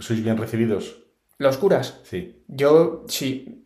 [0.00, 1.04] sois bien recibidos?
[1.38, 2.00] ¿Los curas?
[2.02, 2.42] Sí.
[2.48, 3.62] Yo sí.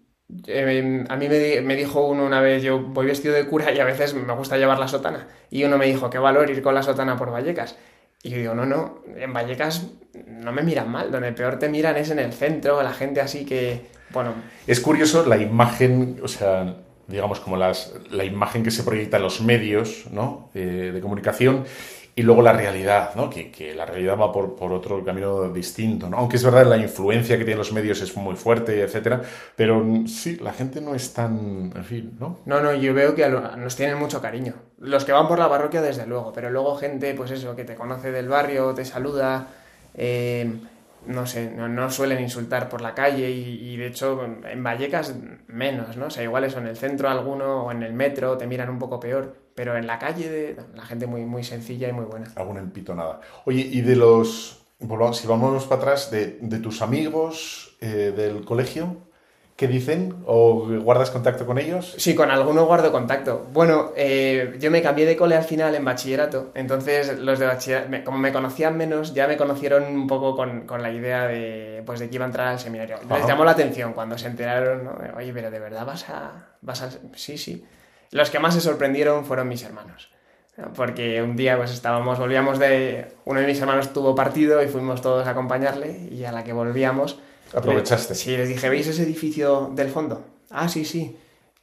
[0.47, 3.81] Eh, a mí me, me, dijo uno una vez, yo voy vestido de cura y
[3.81, 5.27] a veces me gusta llevar la sotana.
[5.51, 7.77] Y uno me dijo, qué valor ir con la sotana por Vallecas.
[8.23, 9.87] Y yo digo, no, no, en Vallecas
[10.27, 13.47] no me miran mal, donde peor te miran es en el centro, la gente así
[13.47, 14.35] que, bueno...
[14.67, 19.23] Es curioso la imagen, o sea, digamos como las, la imagen que se proyecta en
[19.25, 20.51] los medios ¿no?
[20.55, 21.65] Eh, de comunicación
[22.21, 23.31] y luego la realidad, ¿no?
[23.31, 26.09] que, que la realidad va por, por, otro camino distinto.
[26.11, 26.19] ¿no?
[26.19, 29.23] Aunque es verdad, la influencia que tienen los medios es muy fuerte, etcétera,
[29.57, 31.73] pero sí, la gente no es tan.
[31.75, 32.39] En fin, ¿no?
[32.45, 34.55] No, no, yo veo que nos tienen mucho cariño.
[34.79, 37.75] Los que van por la parroquia, desde luego, pero luego gente, pues eso, que te
[37.75, 39.47] conoce del barrio, te saluda.
[39.95, 40.61] Eh,
[41.07, 45.15] no sé, no, suelen insultar por la calle y, de hecho en Vallecas
[45.47, 46.07] menos, ¿no?
[46.07, 48.79] O sea, igual eso en el centro alguno o en el metro te miran un
[48.79, 52.27] poco peor, pero en la calle de, la gente muy, muy sencilla y muy buena.
[52.37, 52.63] Alguna
[52.95, 54.63] nada Oye, y de los,
[55.13, 58.97] si vamos para atrás, de, tus amigos eh, del colegio,
[59.61, 60.15] ¿Qué dicen?
[60.25, 61.95] ¿O guardas contacto con ellos?
[61.99, 63.47] Sí, con algunos guardo contacto.
[63.53, 68.05] Bueno, eh, yo me cambié de cole al final en bachillerato, entonces los de bachillerato,
[68.05, 72.09] como me conocían menos, ya me conocieron un poco con, la idea de, pues, de
[72.09, 72.97] que iba a entrar al seminario.
[73.07, 74.97] Les llamó la atención cuando se enteraron, ¿no?
[75.15, 76.89] oye, pero ¿de verdad vas a, vas a...?
[77.15, 77.63] Sí, sí.
[78.13, 80.11] Los que más se sorprendieron fueron mis hermanos.
[80.75, 83.13] Porque un día pues estábamos, volvíamos de...
[83.27, 86.55] Uno de mis hermanos tuvo partido y fuimos todos a acompañarle y a la que
[86.55, 87.19] volvíamos
[87.55, 88.15] Aprovechaste.
[88.15, 90.25] Sí, les dije, ¿veis ese edificio del fondo?
[90.51, 91.17] Ah, sí, sí.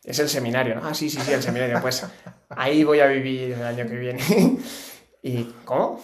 [0.03, 0.81] Es el seminario, ¿no?
[0.85, 1.79] Ah, sí, sí, sí, el seminario.
[1.81, 2.05] Pues
[2.49, 4.19] ahí voy a vivir el año que viene.
[5.23, 6.01] ¿Y cómo?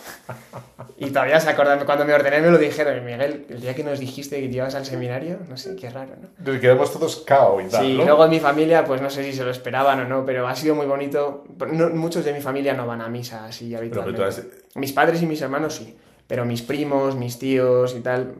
[0.98, 4.00] Y todavía se acordan, cuando me ordené me lo dijeron, Miguel, el día que nos
[4.00, 6.30] dijiste que te ibas al seminario, no sé, qué raro, ¿no?
[6.52, 9.32] Nos quedamos todos cao y tal, Sí, luego en mi familia, pues no sé si
[9.32, 11.46] se lo esperaban o no, pero ha sido muy bonito.
[11.94, 14.44] muchos de mi familia no van a misa así habitualmente.
[14.76, 15.96] Mis padres y mis hermanos sí,
[16.28, 18.34] pero mis primos, mis tíos y tal,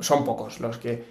[0.00, 1.04] son pocos los que,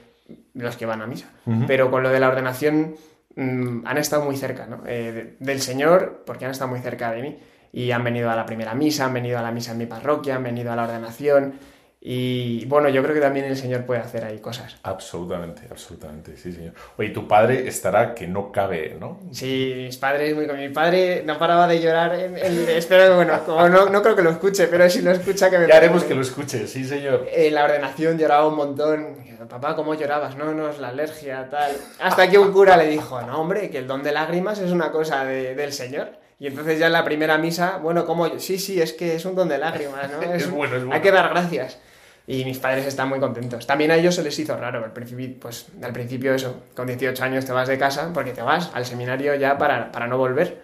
[0.54, 1.30] los que van a misa.
[1.67, 2.95] Pero con lo de la ordenación
[3.36, 4.84] mm, han estado muy cerca ¿no?
[4.86, 7.39] Eh, del Señor, porque han estado muy cerca de mí.
[7.71, 10.36] Y han venido a la primera misa, han venido a la misa en mi parroquia,
[10.36, 11.54] han venido a la ordenación.
[12.01, 14.77] Y bueno, yo creo que también el Señor puede hacer ahí cosas.
[14.83, 16.73] Absolutamente, absolutamente, sí, señor.
[16.97, 19.19] Oye, tu padre estará que no cabe, ¿no?
[19.33, 20.47] Sí, mis padres, muy...
[20.47, 22.15] mi padre no paraba de llorar.
[22.15, 22.38] En,
[22.69, 25.67] espero, bueno, como no, no, creo que lo escuche, pero si lo escucha que me...
[25.67, 27.27] Ya haremos que lo escuche, sí, señor.
[27.33, 29.17] En la ordenación lloraba un montón.
[29.49, 30.38] Papá, ¿cómo llorabas?
[30.38, 31.73] No, no, es la alergia, tal.
[31.99, 34.91] Hasta que un cura le dijo, no, hombre, que el don de lágrimas es una
[34.91, 36.12] cosa del Señor.
[36.39, 39.36] Y entonces ya en la primera misa, bueno, como sí, sí, es que es un
[39.36, 40.21] don de lágrimas, ¿no?
[40.34, 40.95] Es, bueno, es bueno.
[40.95, 41.80] Hay que dar gracias.
[42.25, 43.65] Y mis padres están muy contentos.
[43.67, 44.84] También a ellos se les hizo raro.
[44.84, 48.41] Al principio, pues, al principio eso, con 18 años te vas de casa porque te
[48.41, 50.62] vas al seminario ya para, para no volver.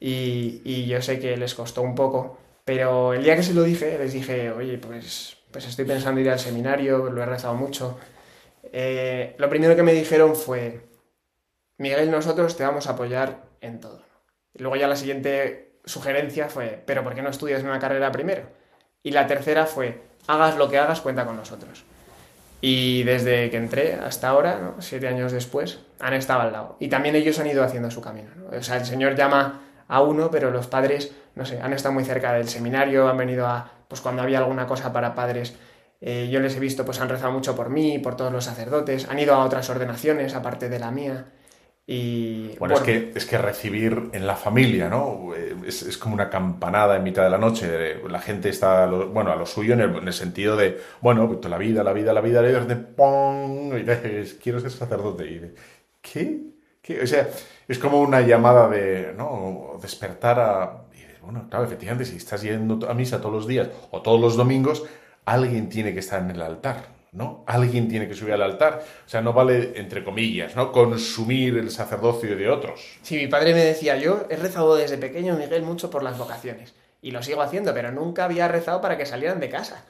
[0.00, 2.38] Y, y, yo sé que les costó un poco.
[2.64, 6.30] Pero el día que se lo dije, les dije, oye, pues, pues estoy pensando ir
[6.30, 7.96] al seminario, lo he rezado mucho.
[8.72, 10.80] Eh, lo primero que me dijeron fue,
[11.78, 14.03] Miguel, nosotros te vamos a apoyar en todo.
[14.54, 18.44] Luego ya la siguiente sugerencia fue, pero ¿por qué no estudias una carrera primero?
[19.02, 21.84] Y la tercera fue, hagas lo que hagas, cuenta con nosotros.
[22.60, 26.76] Y desde que entré hasta ahora, siete años después, han estado al lado.
[26.80, 28.30] Y también ellos han ido haciendo su camino.
[28.50, 32.04] O sea, el Señor llama a uno, pero los padres, no sé, han estado muy
[32.04, 35.54] cerca del seminario, han venido a, pues cuando había alguna cosa para padres,
[36.00, 39.08] eh, yo les he visto, pues han rezado mucho por mí, por todos los sacerdotes,
[39.10, 41.26] han ido a otras ordenaciones, aparte de la mía.
[41.86, 45.34] Y, bueno, Es, que, es que recibir en la familia, ¿no?
[45.36, 48.00] Eh, es, como una campanada en mitad de la noche.
[48.08, 51.84] La gente está, bueno, a lo suyo en el, sentido de, bueno, pues la vida,
[51.84, 53.76] la vida, la vida, y de ¡pum!
[53.76, 55.30] Y dices, quiero ser sacerdote.
[55.30, 55.54] Y de,
[56.00, 56.40] ¿qué?
[56.80, 57.02] ¿Qué?
[57.02, 57.28] O sea,
[57.68, 59.78] es como una llamada de, ¿no?
[59.82, 60.84] Despertar a...
[61.22, 64.84] bueno, claro, efectivamente, si estás yendo a misa todos los días o todos los domingos,
[65.26, 66.93] alguien tiene que estar en el altar.
[67.14, 67.44] ¿No?
[67.46, 68.84] Alguien tiene que subir al altar.
[69.06, 70.72] O sea, no vale, entre comillas, ¿no?
[70.72, 72.98] Consumir el sacerdocio de otros.
[73.02, 76.74] Sí, mi padre me decía, yo he rezado desde pequeño, Miguel, mucho por las vocaciones.
[77.00, 79.84] Y lo sigo haciendo, pero nunca había rezado para que salieran de casa.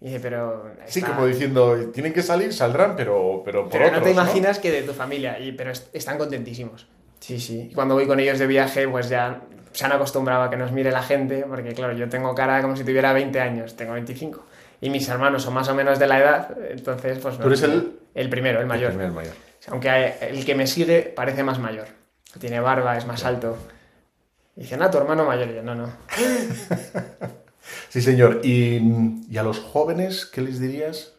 [0.00, 0.70] Y dice, pero...
[0.86, 4.70] Sí, como diciendo, tienen que salir, saldrán, pero, pero por pero no te imaginas que
[4.70, 6.86] de tu familia, y, pero están contentísimos.
[7.18, 7.68] Sí, sí.
[7.72, 9.40] Y cuando voy con ellos de viaje, pues ya
[9.72, 12.76] se han acostumbrado a que nos mire la gente, porque claro, yo tengo cara como
[12.76, 14.44] si tuviera 20 años, tengo 25
[14.80, 17.38] y mis hermanos son más o menos de la edad, entonces pues...
[17.38, 17.98] ¿Tú eres el...?
[18.18, 18.90] El primero, el mayor.
[19.00, 19.34] El, mayor.
[19.68, 21.86] Aunque el que me sigue parece más mayor.
[22.40, 23.56] Tiene barba, es más alto.
[24.56, 25.48] Y dicen, ah, tu hermano mayor.
[25.50, 25.88] Y yo, no, no.
[27.88, 28.40] sí, señor.
[28.42, 28.80] ¿Y,
[29.30, 31.12] ¿Y a los jóvenes qué les dirías?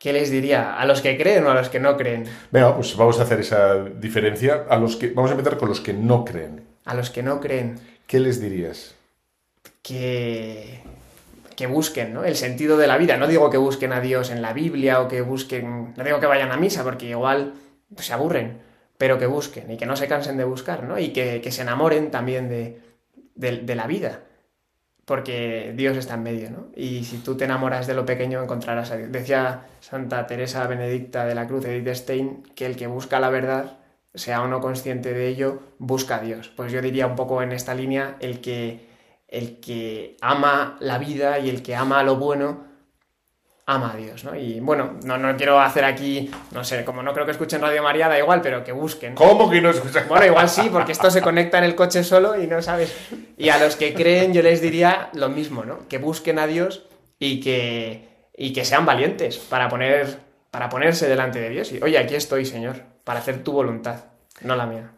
[0.00, 0.74] ¿Qué les diría?
[0.74, 2.24] ¿A los que creen o a los que no creen?
[2.50, 4.64] Venga, pues vamos a hacer esa diferencia.
[4.68, 6.64] A los que, vamos a empezar con los que no creen.
[6.84, 7.78] A los que no creen.
[8.08, 8.96] ¿Qué les dirías?
[9.80, 10.82] Que
[11.62, 12.24] que busquen ¿no?
[12.24, 13.16] el sentido de la vida.
[13.16, 16.26] No digo que busquen a Dios en la Biblia o que busquen, no digo que
[16.26, 17.54] vayan a misa porque igual
[17.98, 18.58] se aburren,
[18.98, 20.98] pero que busquen y que no se cansen de buscar, ¿no?
[20.98, 22.80] Y que, se enamoren también de,
[23.36, 24.22] de, la vida,
[25.04, 26.66] porque Dios está en medio, ¿no?
[26.74, 29.12] Y si tú te enamoras de lo pequeño encontrarás a Dios.
[29.12, 33.78] Decía Santa Teresa Benedicta de la Cruz, Edith Stein, que el que busca la verdad,
[34.14, 36.48] sea o no consciente de ello, busca a Dios.
[36.56, 38.90] Pues yo diría un poco en esta línea el que
[39.32, 42.66] el que ama la vida y el que ama lo bueno,
[43.64, 44.36] ama a Dios, ¿no?
[44.36, 47.82] Y bueno, no, no quiero hacer aquí, no sé, como no creo que escuchen Radio
[47.82, 49.14] María, da igual, pero que busquen.
[49.14, 50.04] ¿Cómo que no escuchan?
[50.06, 52.94] Bueno, igual sí, porque esto se conecta en el coche solo y no sabes.
[53.38, 55.88] Y a los que creen yo les diría lo mismo, ¿no?
[55.88, 56.84] Que busquen a Dios
[57.18, 60.18] y que, y que sean valientes para, poner,
[60.50, 61.72] para ponerse delante de Dios.
[61.72, 64.04] Y, oye, aquí estoy, Señor, para hacer tu voluntad,
[64.42, 64.90] no la mía.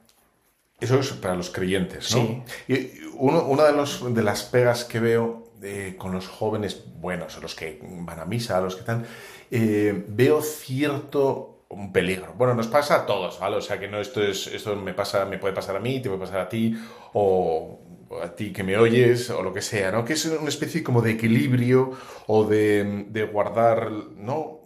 [0.85, 2.45] Eso es para los creyentes, ¿no?
[2.69, 7.41] Y uno, una de, los, de las pegas que veo eh, con los jóvenes buenos,
[7.41, 9.07] los que van a misa, los que están,
[9.51, 12.35] eh, veo cierto un peligro.
[12.37, 13.57] Bueno, nos pasa a todos, ¿vale?
[13.57, 16.11] O sea que no esto es esto me pasa, me puede pasar a mí, te
[16.11, 16.77] puede pasar a ti
[17.15, 17.81] o
[18.23, 20.05] a ti que me oyes o lo que sea, ¿no?
[20.05, 21.93] Que es una especie como de equilibrio
[22.27, 24.61] o de, de guardar, ¿no?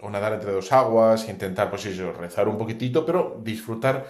[0.00, 4.06] O nadar entre dos aguas, intentar, pues eso, rezar un poquitito, pero disfrutar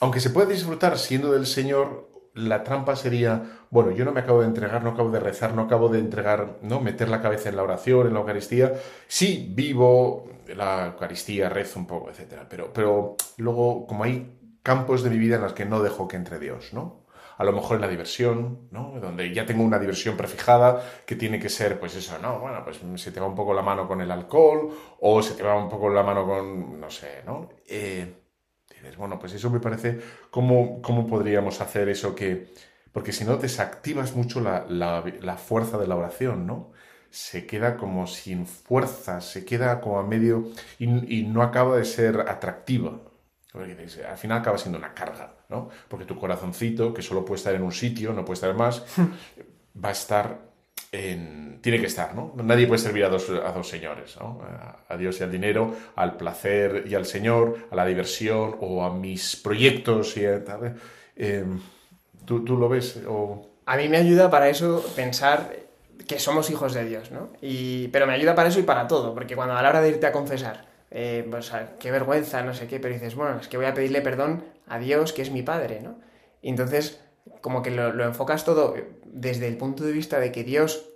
[0.00, 4.42] aunque se puede disfrutar siendo del Señor, la trampa sería, bueno, yo no me acabo
[4.42, 6.80] de entregar, no acabo de rezar, no acabo de entregar, ¿no?
[6.80, 8.74] Meter la cabeza en la oración, en la Eucaristía.
[9.08, 12.42] Sí, vivo la Eucaristía, rezo un poco, etc.
[12.48, 16.16] Pero, pero luego, como hay campos de mi vida en los que no dejo que
[16.16, 17.06] entre Dios, ¿no?
[17.38, 18.98] A lo mejor en la diversión, ¿no?
[19.00, 22.38] Donde ya tengo una diversión prefijada que tiene que ser, pues eso, ¿no?
[22.38, 25.42] Bueno, pues se te va un poco la mano con el alcohol o se te
[25.42, 27.48] va un poco la mano con, no sé, ¿no?
[27.66, 28.25] Eh,
[28.96, 32.52] bueno, pues eso me parece, ¿cómo, cómo podríamos hacer eso que...
[32.92, 36.72] Porque si no, desactivas mucho la, fuerza de la oración, ¿no?
[37.10, 42.20] Se queda como sin fuerza, se queda como a medio y, no acaba de ser
[42.20, 42.98] atractiva.
[43.52, 45.68] Al final acaba siendo una carga, ¿no?
[45.88, 48.82] Porque tu corazoncito, que solo puede estar en un sitio, no puede estar más,
[49.84, 50.45] va a estar
[51.60, 52.32] tiene que estar, ¿no?
[52.36, 54.40] Nadie puede servir a dos, a dos señores, ¿no?
[54.88, 58.94] A Dios y al dinero, al placer y al Señor, a la diversión o a
[58.94, 60.76] mis proyectos y tal.
[61.16, 61.60] Em,
[62.24, 63.00] ¿tú, ¿tú, lo ves?
[63.08, 63.48] O...
[63.66, 65.56] A mí me ayuda para eso pensar
[66.06, 67.30] que somos hijos de Dios, ¿no?
[67.40, 69.88] Y, pero me ayuda para eso y para todo, porque cuando a la hora de
[69.88, 73.56] irte a confesar, eh, pues, qué vergüenza, no sé qué, pero dices, bueno, es que
[73.56, 75.98] voy a pedirle perdón a Dios, que es mi Padre, ¿no?
[76.42, 77.00] Entonces
[77.40, 80.90] como que lo, enfocas todo desde el punto de vista de que Dios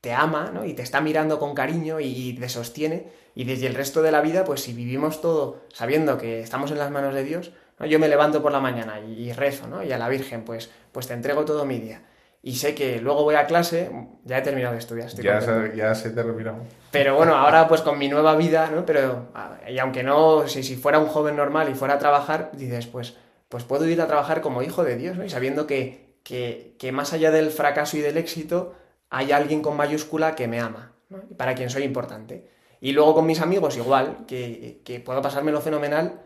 [0.00, 0.64] te ama, ¿no?
[0.64, 3.10] Y te está mirando con cariño y te sostiene.
[3.34, 6.78] Y desde el resto de la vida, pues si vivimos todo sabiendo que estamos en
[6.78, 9.82] las manos de Dios, yo me levanto por la mañana y, rezo, ¿no?
[9.82, 12.02] Y a la Virgen, pues, pues te entrego todo mi día.
[12.42, 13.90] y sé que luego voy a clase,
[14.24, 15.08] ya he terminado de estudiar.
[15.08, 16.58] Estoy Ya se, ya se terminó.
[16.90, 18.84] Pero bueno, ahora pues con mi nueva vida, ¿no?
[18.84, 19.28] Pero,
[19.66, 23.16] y aunque no, si, si fuera un joven normal y fuera a trabajar, dices, pues,
[23.48, 25.16] pues puedo ir a trabajar como hijo de Dios.
[25.24, 28.74] Y sabiendo que, que, que más allá del fracaso y del éxito,
[29.10, 30.92] hay alguien con mayúscula que me ama.
[31.30, 32.50] Y para quien soy importante.
[32.80, 36.20] Y luego con mis amigos igual, que, que puedo pasármelo fenomenal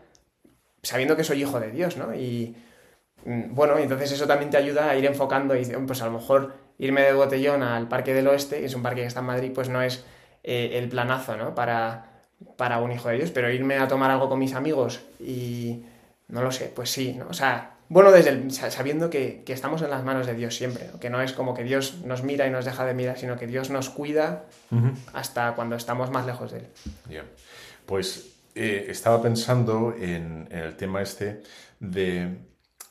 [0.83, 2.13] sabiendo que soy hijo de Dios, ¿no?
[2.13, 2.55] Y
[3.25, 6.53] mm, bueno, entonces eso también te ayuda a ir enfocando y pues a lo mejor
[6.77, 9.51] irme de botellón al Parque del Oeste, que es un parque que está en Madrid,
[9.53, 10.05] pues no es
[10.43, 11.53] eh, el planazo, ¿no?
[11.55, 12.21] Para,
[12.57, 15.83] para un hijo de Dios, pero irme a tomar algo con mis amigos y
[16.29, 17.27] no lo sé, pues sí, ¿no?
[17.29, 20.55] O sea, bueno, desde el- sa- sabiendo que, que estamos en las manos de Dios
[20.55, 20.99] siempre, ¿no?
[20.99, 23.47] que no es como que Dios nos mira y nos deja de mirar, sino que
[23.47, 24.45] Dios nos cuida
[25.13, 26.67] hasta cuando estamos más lejos de Él.
[27.09, 27.23] Ya.
[27.87, 31.41] Pues eh, estaba pensando en, en el tema este
[31.79, 32.37] de,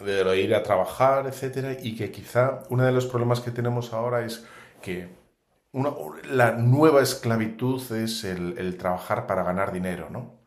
[0.01, 4.25] de ir a trabajar, etcétera, y que quizá uno de los problemas que tenemos ahora
[4.25, 4.45] es
[4.83, 5.09] que
[5.73, 5.93] una-
[6.31, 10.38] la nueva esclavitud es el, el trabajar para ganar dinero, ¿no?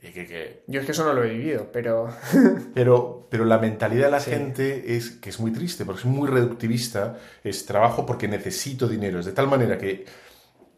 [0.00, 2.08] Y que, que- Yo es que eso no lo he vivido, pero
[2.74, 4.30] pero, pero la mentalidad de la Sí.
[4.30, 9.18] gente es que es muy triste, porque es muy reductivista, es trabajo porque necesito dinero,
[9.20, 10.04] es de tal manera que,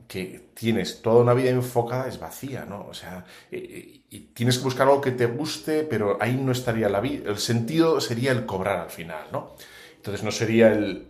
[0.08, 2.86] que tienes toda una vida enfocada, es vacía, ¿no?
[2.88, 6.88] O sea, y, y tienes que buscar algo que te guste, pero ahí no estaría
[6.88, 9.56] la vida, el sentido sería el cobrar al final, ¿no?
[9.96, 11.08] Entonces no sería el...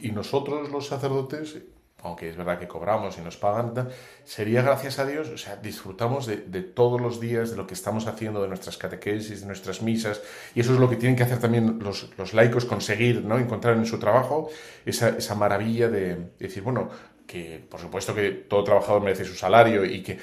[0.00, 1.56] Y nosotros los sacerdotes,
[2.02, 3.88] aunque es verdad que cobramos y nos pagan,
[4.24, 7.74] sería gracias a Dios, o sea, disfrutamos de, de todos los días, de lo que
[7.74, 10.20] estamos haciendo, de nuestras catequesis, de nuestras misas,
[10.54, 13.38] y eso es lo que tienen que hacer también los, los laicos, conseguir, ¿no?
[13.38, 14.50] Encontrar en su trabajo
[14.84, 16.90] esa, esa maravilla de decir, bueno,
[17.26, 20.18] que por supuesto que todo trabajador merece su salario y que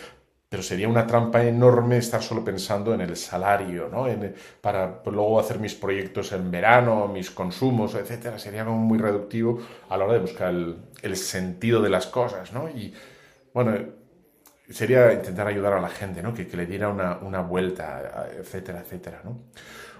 [0.49, 4.07] pero sería una trampa enorme estar solo pensando en el salario, ¿no?
[4.07, 8.39] En- para luego hacer mis proyectos en verano, mis consumos, etcétera.
[8.39, 9.59] Sería como muy reductivo
[9.89, 12.67] a la hora de buscar el, el sentido de las cosas, ¿no?
[12.69, 12.93] Y
[13.53, 13.77] bueno,
[14.69, 16.33] sería intentar ayudar a la gente, ¿no?
[16.33, 19.37] Que, que le diera una, una vuelta, etcétera, etcétera, ¿no?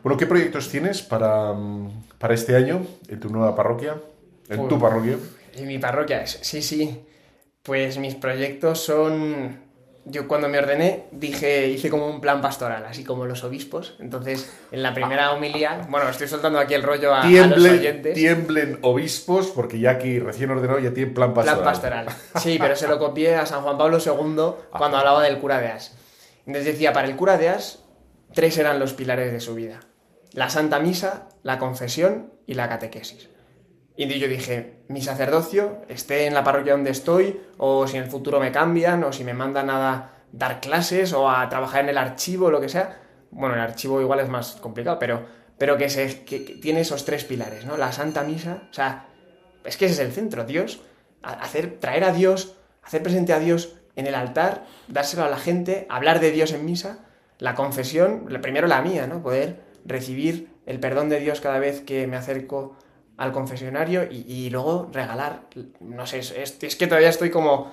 [0.04, 1.54] Bueno, ¿qué proyectos tienes para,
[2.18, 3.98] para este año en tu nueva parroquia?
[4.50, 5.18] En Pues- tu parroquia.
[5.56, 7.02] En mi parroquia, sí, sí.
[7.64, 9.69] Pues mis proyectos son.
[10.10, 13.96] Yo cuando me ordené dije, hice como un plan pastoral, así como los obispos.
[14.00, 17.72] Entonces, en la primera homilía, bueno, estoy soltando aquí el rollo a, a los Tiemblen,
[17.80, 18.14] oyentes.
[18.16, 21.62] tiemblen obispos, porque ya aquí recién ordenado ya tiene plan pastoral.
[21.62, 22.08] Plan pastoral.
[22.42, 25.68] Sí, pero se lo copié a San Juan Pablo II cuando hablaba del cura de
[25.68, 25.96] As.
[26.46, 27.84] Entonces decía, para el cura de As,
[28.34, 29.80] tres eran los pilares de su vida.
[30.34, 33.30] La Santa Misa, la confesión y la catequesis.
[34.00, 38.10] Y yo dije, mi sacerdocio, esté en la parroquia donde estoy, o si en el
[38.10, 41.98] futuro me cambian, o si me mandan a dar clases, o a trabajar en el
[41.98, 42.98] archivo, lo que sea.
[43.30, 45.26] Bueno, el archivo igual es más complicado, pero,
[45.58, 47.76] pero que, se, que, tiene esos tres pilares, ¿no?
[47.76, 49.08] La Santa Misa, o sea,
[49.66, 50.80] es que ese es el centro, Dios,
[51.22, 55.86] hacer, traer a Dios, hacer presente a Dios en el altar, dárselo a la gente,
[55.90, 57.00] hablar de Dios en misa,
[57.38, 59.22] la confesión, primero la mía, ¿no?
[59.22, 62.78] Poder recibir el perdón de Dios cada vez que me acerco
[63.20, 65.42] al confesionario y, luego regalar,
[65.82, 67.70] no sé, es, que todavía estoy como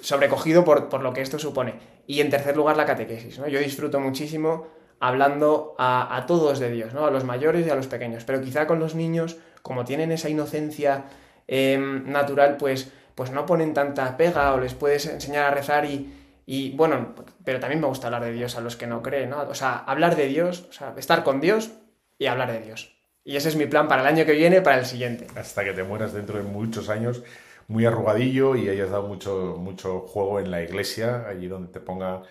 [0.00, 1.74] sobrecogido por, por lo que esto supone.
[2.06, 3.46] Y en tercer lugar, la catequesis, ¿no?
[3.46, 7.04] Yo disfruto muchísimo hablando a, todos de Dios, ¿no?
[7.04, 10.30] A los mayores y a los pequeños, pero quizá con los niños, como tienen esa
[10.30, 11.04] inocencia
[11.46, 16.10] eh, natural, pues, pues no ponen tanta pega o les puedes enseñar a rezar y,
[16.46, 19.42] y, bueno, pero también me gusta hablar de Dios a los que no creen, ¿no?
[19.42, 21.72] O sea, hablar de Dios, o sea, estar con Dios
[22.18, 22.95] y hablar de Dios.
[23.26, 25.26] Y ese es mi plan para el año que viene, para el siguiente.
[25.34, 27.24] Hasta que te mueras dentro de muchos años,
[27.66, 32.22] muy arrugadillo y hayas dado mucho, mucho juego en la iglesia, allí donde te ponga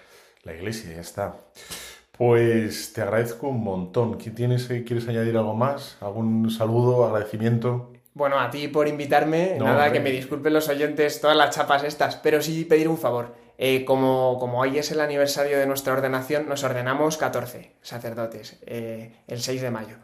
[0.43, 1.35] la iglesia, ya está.
[2.17, 4.17] Pues te agradezco un montón.
[4.17, 5.97] ¿Qué tienes, eh, ¿Quieres añadir algo más?
[5.99, 7.91] ¿Algún saludo, agradecimiento?
[8.13, 9.91] Bueno, a ti por invitarme, No, nada, hombre.
[9.91, 13.35] que me disculpen los oyentes todas las chapas estas, pero sí pedir un favor.
[13.57, 19.11] Eh, como, como hoy es el aniversario de nuestra ordenación, nos ordenamos 14 sacerdotes eh,
[19.27, 19.97] el 6 de mayo.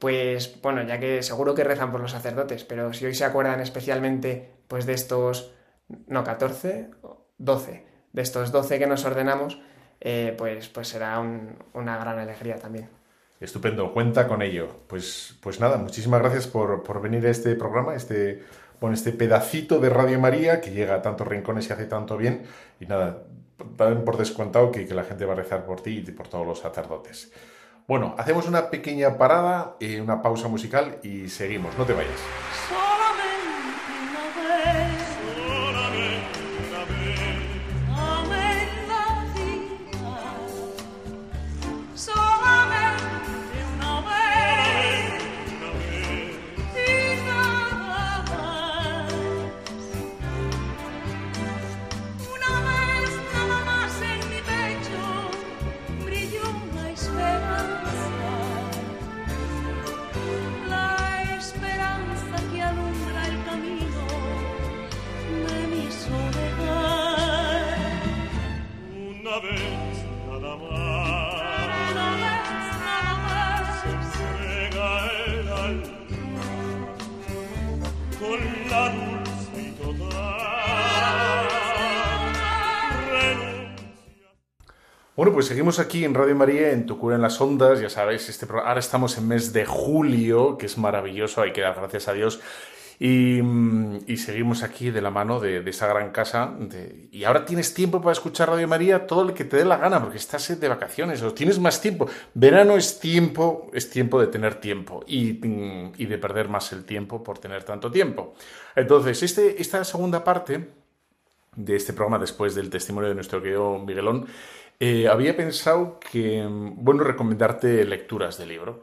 [0.00, 3.60] Pues bueno, ya que seguro que rezan por los sacerdotes, pero si hoy se acuerdan
[3.60, 5.52] especialmente pues de estos,
[6.06, 6.90] no 14,
[7.38, 9.60] 12, de estos 12 que nos ordenamos,
[10.00, 12.88] eh, pues, pues será un- una gran alegría también.
[13.40, 14.68] Estupendo, cuenta con ello.
[14.86, 18.42] Pues, pues nada, muchísimas gracias por, por venir a este programa, este,
[18.92, 22.42] este pedacito de Radio María que llega a tantos rincones y hace tanto bien.
[22.80, 23.24] Y nada,
[23.76, 26.46] también por descontado que, que la gente va a rezar por ti y por todos
[26.46, 27.32] los sacerdotes.
[27.90, 31.76] Bueno, hacemos una pequeña parada, eh, una pausa musical y seguimos.
[31.76, 32.20] No te vayas.
[69.40, 69.60] vez
[70.28, 71.94] nada más.
[71.94, 73.82] Nada más, nada más.
[73.82, 74.88] Se entrega
[75.26, 76.00] el alma
[78.18, 80.30] con la dulce y total.
[85.16, 87.80] Bueno, pues seguimos aquí en Radio María, en Tu Cura en las Ondas.
[87.80, 91.74] Ya sabéis, este, ahora estamos en mes de julio, que es maravilloso, hay que dar
[91.74, 92.40] gracias a Dios.
[93.02, 96.54] Y, mm, y seguimos aquí de la mano de, esa gran casa.
[97.10, 100.02] y ahora tienes tiempo para escuchar Radio María todo lo que te dé la gana,
[100.02, 102.06] porque estás de vacaciones, o tienes más tiempo.
[102.34, 106.84] Verano es tiempo, es tiempo de tener tiempo y, mm, y de perder más el
[106.84, 108.34] tiempo por tener tanto tiempo.
[108.76, 110.68] Entonces, este, esta segunda parte
[111.56, 114.26] de este programa después del testimonio de nuestro querido Miguelón,
[114.82, 118.80] eh, había pensado que, mm, bueno, recomendarte lecturas de libro,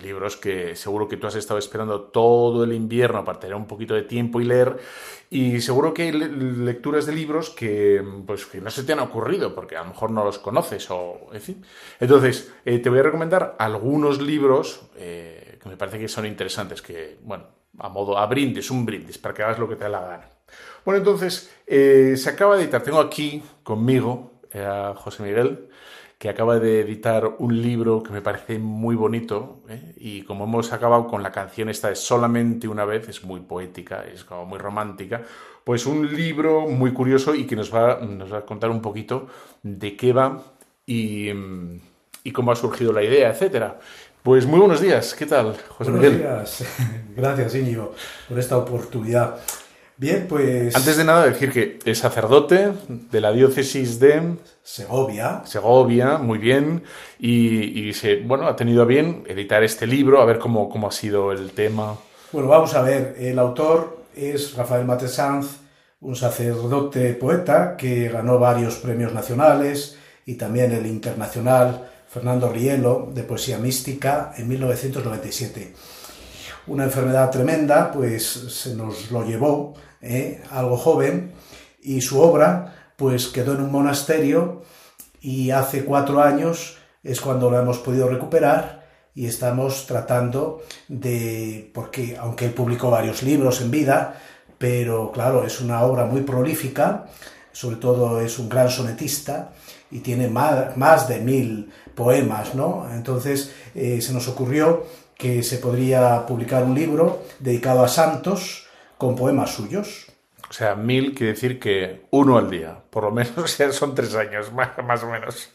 [0.00, 3.94] libros que seguro que tú has estado esperando todo el invierno para tener un poquito
[3.94, 4.78] de tiempo y leer,
[5.28, 8.92] y seguro que hay le- lecturas de libros que, mm, pues, que no se te
[8.92, 11.64] han ocurrido, porque a lo mejor no los conoces, o, en fin.
[12.00, 16.80] Entonces, eh, te voy a recomendar algunos libros eh, que me parece que son interesantes,
[16.82, 17.44] que, bueno,
[17.78, 20.28] a modo, a brindis, un brindis, para que hagas lo que te la gana.
[20.84, 25.68] Bueno, entonces, se acaba de editar, tengo aquí conmigo a José Miguel,
[26.18, 29.94] que acaba de editar un libro que me parece muy bonito, ¿eh?
[29.96, 34.04] y como hemos acabado con la canción esta de Solamente una vez, es muy poética,
[34.04, 35.22] es como muy romántica,
[35.64, 39.28] pues un libro muy curioso y que nos va, nos va a contar un poquito
[39.62, 40.42] de qué va
[40.84, 41.80] y, mm,
[42.24, 43.78] y cómo ha surgido la idea, etcétera.
[44.22, 46.18] Pues muy buenos días, ¿qué tal, José Buenos Miguel?
[46.18, 46.64] días.
[47.16, 47.94] Gracias, Íñigo,
[48.28, 49.40] por esta oportunidad.
[50.00, 55.42] Bien, pues Antes de nada, decir que es sacerdote de la diócesis de Segovia.
[55.44, 56.84] Segovia, muy bien,
[57.18, 60.88] y, y se, bueno, ha tenido a bien editar este libro, a ver cómo, cómo
[60.88, 61.98] ha sido el tema.
[62.32, 65.58] Bueno, vamos a ver, el autor es Rafael Matesanz,
[66.00, 73.22] un sacerdote poeta que ganó varios premios nacionales y también el internacional Fernando Rielo de
[73.24, 75.74] poesía mística en 1997.
[76.70, 80.40] Una enfermedad tremenda, pues se nos lo llevó, ¿eh?
[80.52, 81.32] algo joven,
[81.82, 84.62] y su obra pues quedó en un monasterio
[85.20, 92.16] y hace cuatro años es cuando lo hemos podido recuperar y estamos tratando de, porque
[92.16, 94.20] aunque él publicó varios libros en vida,
[94.56, 97.06] pero claro, es una obra muy prolífica,
[97.50, 99.50] sobre todo es un gran sonetista
[99.90, 102.86] y tiene más, más de mil poemas, ¿no?
[102.94, 104.84] Entonces eh, se nos ocurrió
[105.20, 108.66] que se podría publicar un libro dedicado a santos
[108.98, 110.06] con poemas suyos.
[110.48, 113.94] O sea, mil quiere decir que uno al día, por lo menos o sea, son
[113.94, 115.50] tres años, más, más o menos.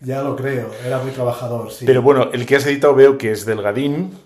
[0.00, 1.84] Ya lo creo, era muy trabajador, sí.
[1.86, 4.18] Pero bueno, el que has editado veo que es delgadín, no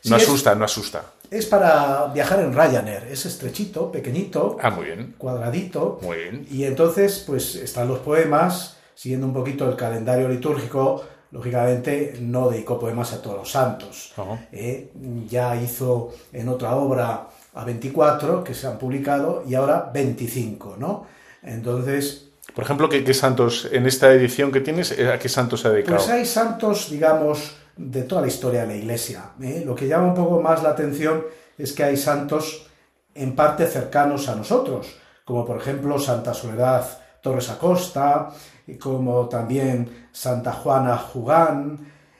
[0.00, 1.04] Sí, es- asusta, no asusta.
[1.30, 5.98] Es para viajar en Ryanair, es estrechito, pequeñito, Ah, muy bien, cuadradito.
[6.02, 6.46] muy bien.
[6.50, 12.78] Y entonces, pues están los poemas, siguiendo un poquito el calendario litúrgico, lógicamente no dedicó
[12.78, 14.12] poemas a todos los santos.
[14.52, 14.90] Eh,
[15.28, 21.06] ya hizo en otra obra a 24 que se han publicado y ahora 25, ¿no?
[21.42, 25.60] Entonces, Por ejemplo, ¿qué, qué santos, en esta edición que tienes, eh, a qué santos
[25.60, 25.96] se ha dedicado?
[25.96, 29.30] Pues hay santos, digamos, de toda la historia de la Iglesia.
[29.40, 29.62] ¿eh?
[29.64, 31.24] Lo que llama un poco más la atención
[31.56, 32.66] es que hay santos
[33.14, 38.30] en parte cercanos a nosotros, como por ejemplo Santa Soledad Torres Acosta,
[38.66, 41.78] y como también Santa Juana Jugán,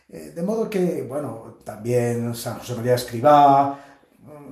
[0.09, 3.79] eh, de modo que, bueno, también San José María Escribá,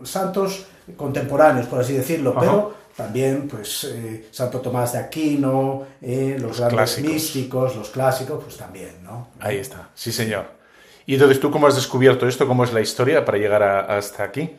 [0.00, 2.40] mm, santos contemporáneos, por así decirlo, Ajá.
[2.40, 7.12] pero también, pues, eh, Santo Tomás de Aquino, eh, los, grandes clásicos.
[7.12, 9.28] místicos, los clásicos, pues también, ¿no?
[9.40, 10.46] Ahí está, sí señor.
[11.06, 12.46] Y entonces, ¿tú cómo has descubierto esto?
[12.46, 14.50] ¿Cómo es la historia para llegar a- hasta aquí?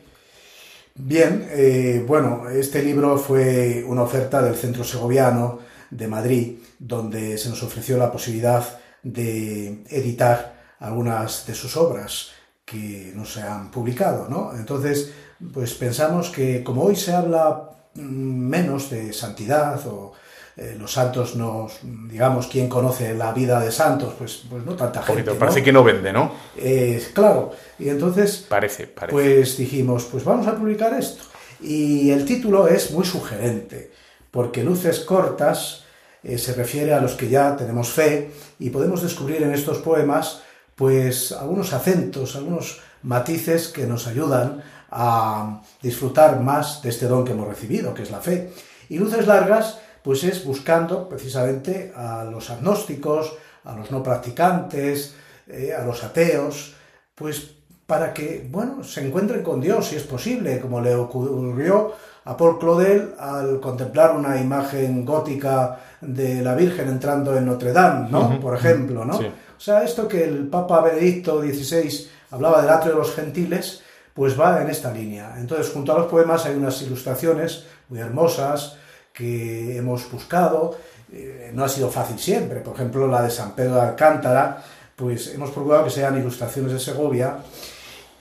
[0.96, 5.60] Bien, eh, bueno, este libro fue una oferta del Centro Segoviano
[5.90, 8.64] de Madrid, donde se nos ofreció la posibilidad
[9.04, 12.32] de editar algunas de sus obras
[12.66, 14.54] que no se han publicado, ¿no?
[14.56, 15.12] Entonces,
[15.54, 20.14] pues pensamos que como hoy se habla mm, menos de santidad o
[20.56, 24.14] eh, los santos nos, digamos, ¿quién conoce la vida de santos?
[24.18, 25.40] Pues, pues no tanta gente, poquito, ¿no?
[25.40, 26.34] parece que no vende, ¿no?
[26.58, 29.14] Eh, claro, y entonces Parece, parece.
[29.14, 31.24] pues dijimos, pues vamos a publicar esto.
[31.62, 33.92] Y el título es muy sugerente,
[34.32, 35.84] porque Luces Cortas
[36.24, 40.42] eh, se refiere a los que ya tenemos fe y podemos descubrir en estos poemas
[40.76, 47.32] pues algunos acentos, algunos matices que nos ayudan a disfrutar más de este don que
[47.32, 48.52] hemos recibido, que es la fe.
[48.90, 55.16] Y Luces Largas pues es buscando precisamente a los agnósticos, a los no practicantes,
[55.48, 56.76] eh, a los ateos,
[57.16, 57.52] pues
[57.86, 61.94] para que, bueno, se encuentren con Dios, si es posible, como le ocurrió
[62.26, 68.10] a Paul Claudel al contemplar una imagen gótica de la Virgen entrando en Notre Dame,
[68.10, 68.40] ¿no?
[68.40, 69.18] Por ejemplo, ¿no?
[69.18, 69.26] Sí.
[69.26, 73.82] O sea, esto que el Papa Benedicto XVI hablaba del atrio de los gentiles,
[74.14, 75.36] pues va en esta línea.
[75.38, 78.78] Entonces, junto a los poemas hay unas ilustraciones muy hermosas
[79.14, 80.78] que hemos buscado.
[81.12, 82.62] Eh, no ha sido fácil siempre.
[82.62, 84.64] Por ejemplo, la de San Pedro de Alcántara,
[84.96, 87.38] pues hemos procurado que sean ilustraciones de Segovia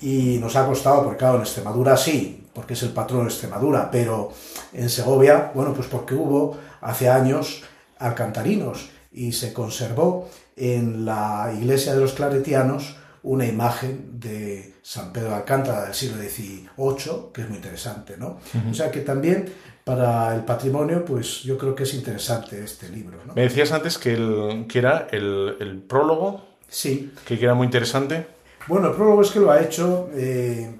[0.00, 3.88] y nos ha costado, porque claro, en Extremadura sí, porque es el patrón de Extremadura,
[3.88, 4.32] pero
[4.72, 7.62] en Segovia, bueno, pues porque hubo hace años
[8.00, 15.28] alcantarinos y se conservó en la iglesia de los claretianos una imagen de San Pedro
[15.28, 18.40] de Alcántara del siglo XVIII, que es muy interesante, ¿no?
[18.68, 19.52] O sea que también
[19.84, 23.34] para el patrimonio, pues yo creo que es interesante este libro, ¿no?
[23.34, 28.26] Me decías antes que, el, que era el, el prólogo, Sí, que era muy interesante.
[28.66, 30.78] Bueno, el prólogo es que lo ha hecho eh,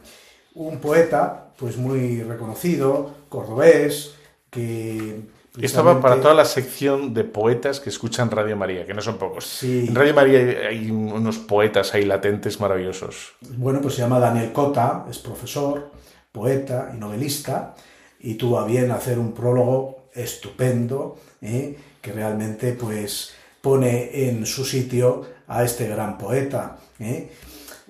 [0.55, 4.15] un poeta, pues muy reconocido, cordobés,
[4.51, 5.21] que...
[5.61, 9.03] Esto va para precisamente- toda la sección de poetas que escuchan Radio María, que no
[9.03, 9.45] son pocos.
[9.45, 9.87] Sí.
[9.89, 13.33] En Radio María hay, unos poetas ahí latentes maravillosos.
[13.57, 15.91] Bueno, pues se llama Daniel Cota, es profesor,
[16.31, 17.75] poeta y novelista,
[18.21, 21.77] y tuvo a bien hacer un prólogo estupendo, ¿eh?
[22.01, 26.79] que realmente pues pone en su sitio a este gran poeta.
[27.01, 27.33] ¿eh?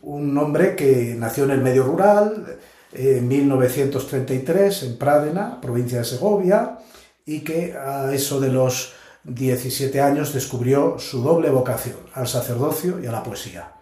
[0.03, 2.59] Un hombre que nació en el medio rural,
[2.93, 6.78] en 1933, en Prádena, provincia de Segovia,
[7.26, 13.07] y que a eso de los 17 años descubrió su doble vocación, al sacerdocio y
[13.07, 13.72] a la poesía.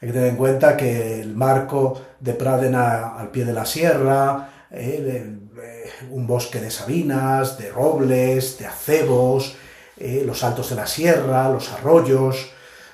[0.00, 4.66] Hay que tener en cuenta que el marco de Prádena al pie de la sierra,
[4.70, 9.56] eh, eh, un bosque de sabinas, de robles, de acebos,
[9.96, 12.50] eh, los altos de la sierra, los arroyos,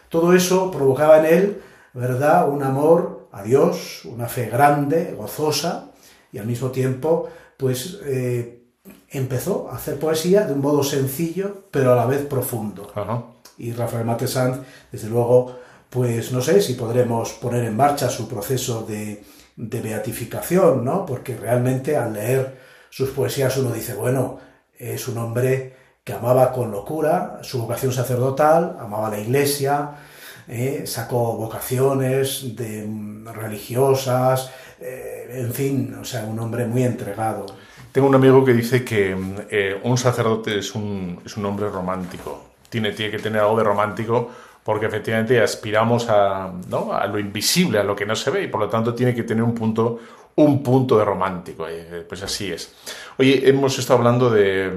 [0.08, 1.62] todo eso provocaba en él,
[1.95, 5.91] ¿verdad?, un amor a Dios, una fe grande, gozosa,
[6.32, 8.62] y al mismo tiempo, pues eh,
[9.11, 13.24] empezó a hacer poesía de un modo sencillo, pero a la vez profundo Ajá.
[13.59, 14.59] y Rafael Mate Sanz,
[14.91, 15.57] desde luego,
[15.88, 19.22] pues no sé si podremos poner en marcha su proceso de,
[19.57, 21.05] de beatificación, ¿no?
[21.05, 22.59] Porque realmente al leer
[22.91, 24.38] sus poesías uno dice, bueno,
[24.78, 29.91] es un hombre que amaba con locura su vocación sacerdotal, amaba la iglesia,
[30.53, 37.46] eh, sacó vocaciones mm, religiosas, eh, en fin, o sea, un hombre muy entregado.
[37.92, 41.68] Tengo un amigo que dice que mm, eh, un sacerdote es un, es un hombre
[41.68, 42.46] romántico.
[42.68, 44.28] Tiene, tiene que tener algo de romántico
[44.64, 46.92] porque efectivamente aspiramos a, ¿no?
[46.92, 49.22] a lo invisible, a lo que no se ve y por lo tanto tiene que
[49.22, 50.01] tener un punto,
[50.34, 51.66] un punto de romántico.
[52.09, 52.74] pues así es.
[53.18, 54.72] Oye, hemos estado hablando de,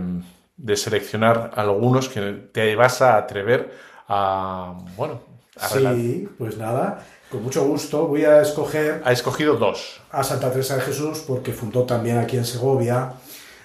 [0.56, 3.74] de seleccionar algunos que te vas a atrever
[4.08, 9.56] a, bueno, a, relat- Sí, pues nada, con mucho gusto voy a escoger ha escogido
[9.56, 10.02] dos.
[10.12, 13.14] a Santa Teresa de Jesús porque fundó también aquí en Segovia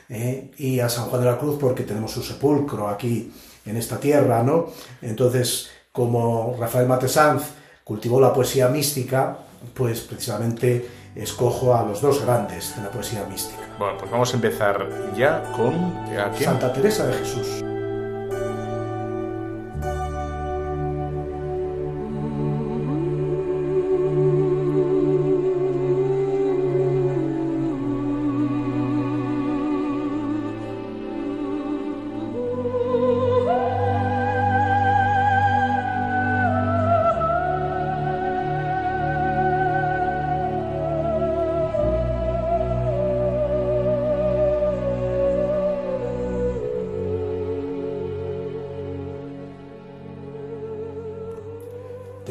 [0.08, 0.50] ¿eh?
[0.56, 3.32] y a San Juan de la Cruz porque tenemos su sepulcro aquí
[3.66, 4.66] en esta tierra, ¿no?
[5.02, 7.42] Entonces, como Rafael Mate Sanz
[7.84, 9.36] cultivó la poesía mística,
[9.74, 13.60] pues precisamente escojo a los dos grandes de la poesía mística.
[13.78, 15.74] Bueno, pues vamos a empezar ya con...
[16.08, 16.32] ¿a?
[16.44, 17.62] Santa Teresa de Jesús.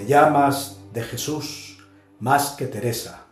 [0.08, 1.78] Llamas de Jesús
[2.20, 3.26] más que Teresa,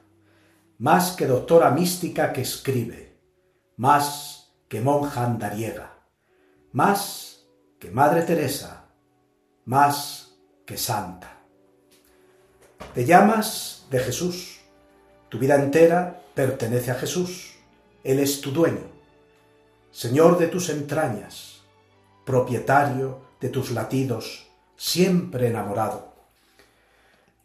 [0.78, 3.17] más que doctora mística que escribe,
[3.78, 5.97] más que monja andariega,
[6.73, 7.47] más
[7.80, 8.86] que Madre Teresa,
[9.63, 11.39] más que santa.
[12.93, 14.59] Te llamas de Jesús,
[15.30, 17.55] tu vida entera pertenece a Jesús,
[18.03, 18.91] Él es tu dueño,
[19.91, 21.63] Señor de tus entrañas,
[22.26, 26.14] propietario de tus latidos, siempre enamorado.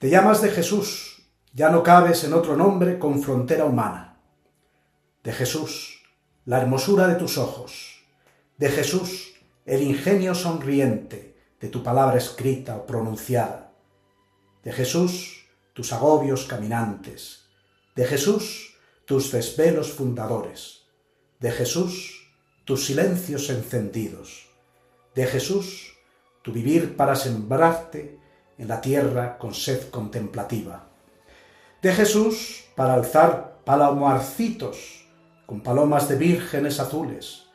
[0.00, 4.18] Te llamas de Jesús, ya no cabes en otro nombre con frontera humana.
[5.22, 6.02] De Jesús,
[6.46, 8.02] la hermosura de tus ojos.
[8.56, 9.34] De Jesús,
[9.66, 13.74] el ingenio sonriente de tu palabra escrita o pronunciada.
[14.64, 17.44] De Jesús, tus agobios caminantes.
[17.94, 20.86] De Jesús, tus desvelos fundadores.
[21.40, 22.26] De Jesús,
[22.64, 24.48] tus silencios encendidos.
[25.14, 25.92] De Jesús,
[26.40, 28.19] tu vivir para sembrarte
[28.60, 30.84] en la tierra con sed contemplativa.
[31.80, 35.08] De Jesús para alzar palomarcitos
[35.46, 37.46] con palomas de vírgenes azules.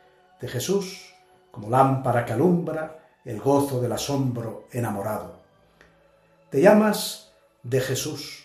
[0.41, 1.13] De Jesús
[1.51, 5.43] como lámpara que alumbra el gozo del asombro enamorado.
[6.49, 7.31] Te llamas
[7.61, 8.43] de Jesús.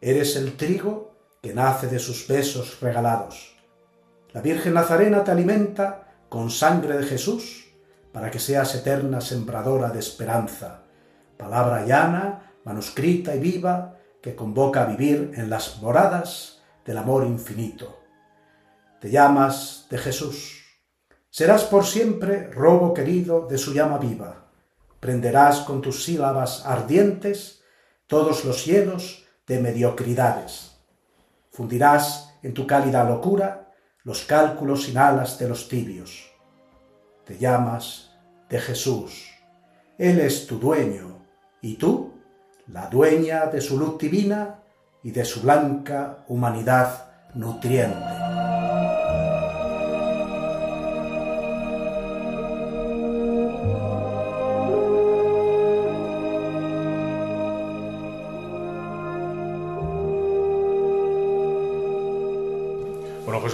[0.00, 3.54] Eres el trigo que nace de sus besos regalados.
[4.32, 7.66] La Virgen Nazarena te alimenta con sangre de Jesús,
[8.12, 10.87] para que seas eterna sembradora de esperanza,
[11.38, 18.00] palabra llana, manuscrita y viva, que convoca a vivir en las moradas del amor infinito.
[19.00, 20.64] Te llamas de Jesús.
[21.30, 24.50] Serás por siempre robo querido de su llama viva.
[24.98, 27.62] Prenderás con tus sílabas ardientes
[28.08, 30.76] todos los cielos de mediocridades.
[31.52, 33.72] Fundirás en tu cálida locura
[34.02, 36.32] los cálculos sin alas de los tibios.
[37.24, 38.10] Te llamas
[38.48, 39.30] de Jesús.
[39.98, 41.17] Él es tu dueño
[41.62, 42.12] y tú,
[42.68, 44.56] la dueña de su luz divina
[45.02, 47.04] y de su blanca humanidad
[47.34, 48.28] nutriente.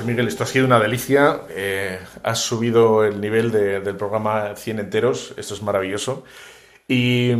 [0.04, 1.40] Miguel, esto ha sido una delicia.
[1.48, 5.32] Eh, has subido el nivel de- del programa 100 enteros.
[5.38, 6.24] Esto es maravilloso.
[6.86, 7.32] Y,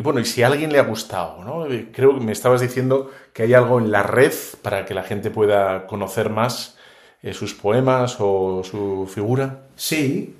[0.00, 1.66] bueno, y si a alguien le ha gustado, ¿no?
[1.92, 5.30] Creo que me estabas diciendo que hay algo en la red para que la gente
[5.30, 6.76] pueda conocer más
[7.22, 9.64] eh, sus poemas o su figura.
[9.76, 10.34] Sí,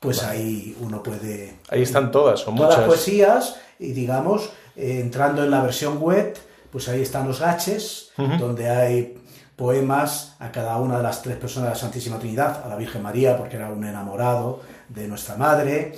[0.00, 2.88] Pues ahí uno puede Ahí están todas, son todas las muchas.
[2.88, 6.34] poesías y digamos, eh, entrando en la versión web,
[6.70, 9.18] pues ahí están los gaches, donde hay
[9.56, 13.02] poemas a cada una de las tres personas de la Santísima Trinidad, a la Virgen
[13.02, 15.92] María, porque era un enamorado de nuestra Madre,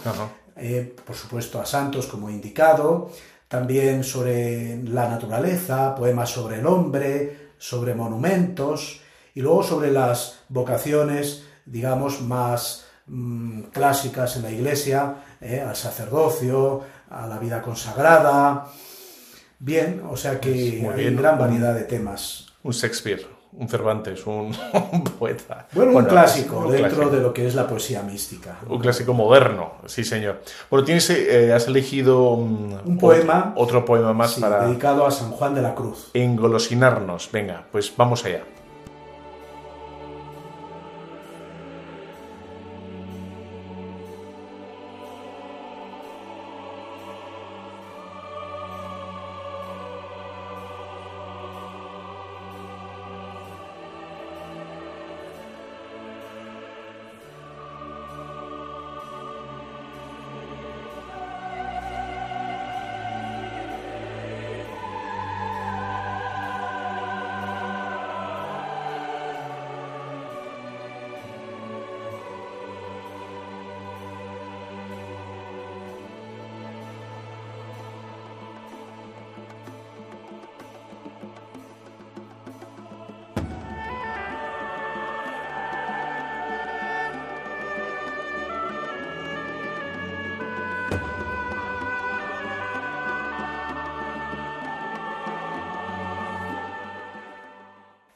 [0.57, 3.11] eh, por supuesto a santos, como he indicado,
[3.53, 9.03] también sobre la naturaleza, poemas sobre el hombre, sobre monumentos,
[9.35, 16.81] y luego sobre las vocaciones, digamos, más mm, clásicas en la Iglesia, eh, al sacerdocio,
[17.11, 18.69] a la vida consagrada.
[19.59, 22.47] Bien, o sea que Pues hay gran variedad de temas.
[22.63, 24.53] Un Shakespeare, un Cervantes, un,
[24.93, 25.67] un poeta.
[25.73, 27.11] Bueno, un clásico un dentro clásico.
[27.17, 28.59] de lo que es la poesía mística.
[28.69, 30.41] Un clásico moderno, sí señor.
[30.71, 33.53] Bueno, tienes, eh, has elegido mm, Un poema.
[33.57, 36.11] Otro, otro poema más Sí, para dedicado a San Juan de la Cruz.
[36.15, 37.31] engolosinarnos.
[37.33, 38.43] Venga, pues vamos allá.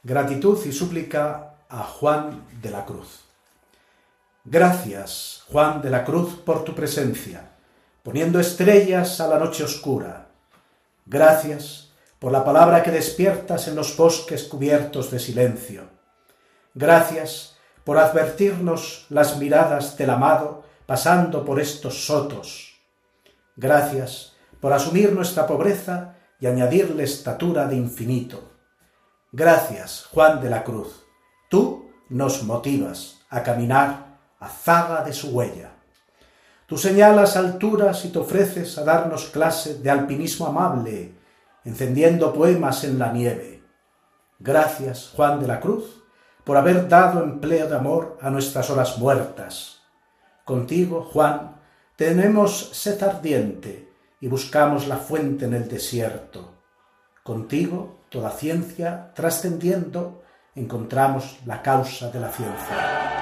[0.06, 3.24] Gratitud y súplica a Juan de la Cruz.
[4.44, 7.50] Gracias, Juan de la Cruz, por tu presencia,
[8.04, 10.28] poniendo estrellas a la noche oscura.
[11.06, 11.90] Gracias
[12.20, 15.88] por la palabra que despiertas en los bosques cubiertos de silencio.
[16.72, 22.80] Gracias por advertirnos las miradas del amado pasando por estos sotos.
[23.56, 28.55] Gracias por asumir nuestra pobreza y añadirle estatura de infinito.
[29.32, 31.04] Gracias, Juan de la Cruz.
[31.48, 35.70] Tú nos motivas a caminar a zaga de su huella.
[36.66, 41.14] Tú señalas alturas y te ofreces a darnos clase de alpinismo amable,
[41.64, 43.62] encendiendo poemas en la nieve.
[44.38, 46.02] Gracias, Juan de la Cruz,
[46.44, 49.80] por haber dado empleo de amor a nuestras horas muertas.
[50.44, 51.56] Contigo, Juan,
[51.96, 53.88] Tenemos sed ardiente
[54.20, 56.55] y buscamos la fuente en el desierto.
[57.26, 60.22] Contigo, toda ciencia, trascendiendo,
[60.54, 63.15] encontramos la causa de la ciencia.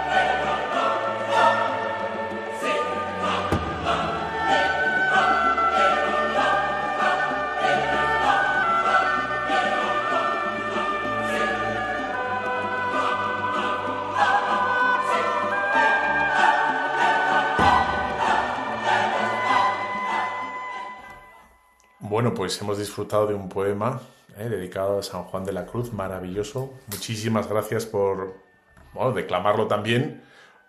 [22.25, 24.01] Bueno, pues hemos disfrutado de un poema
[24.39, 26.73] eh, dedicado a San Juan de la Cruz, maravilloso.
[26.87, 28.37] Muchísimas gracias por
[28.95, 30.23] bueno, declamarlo también,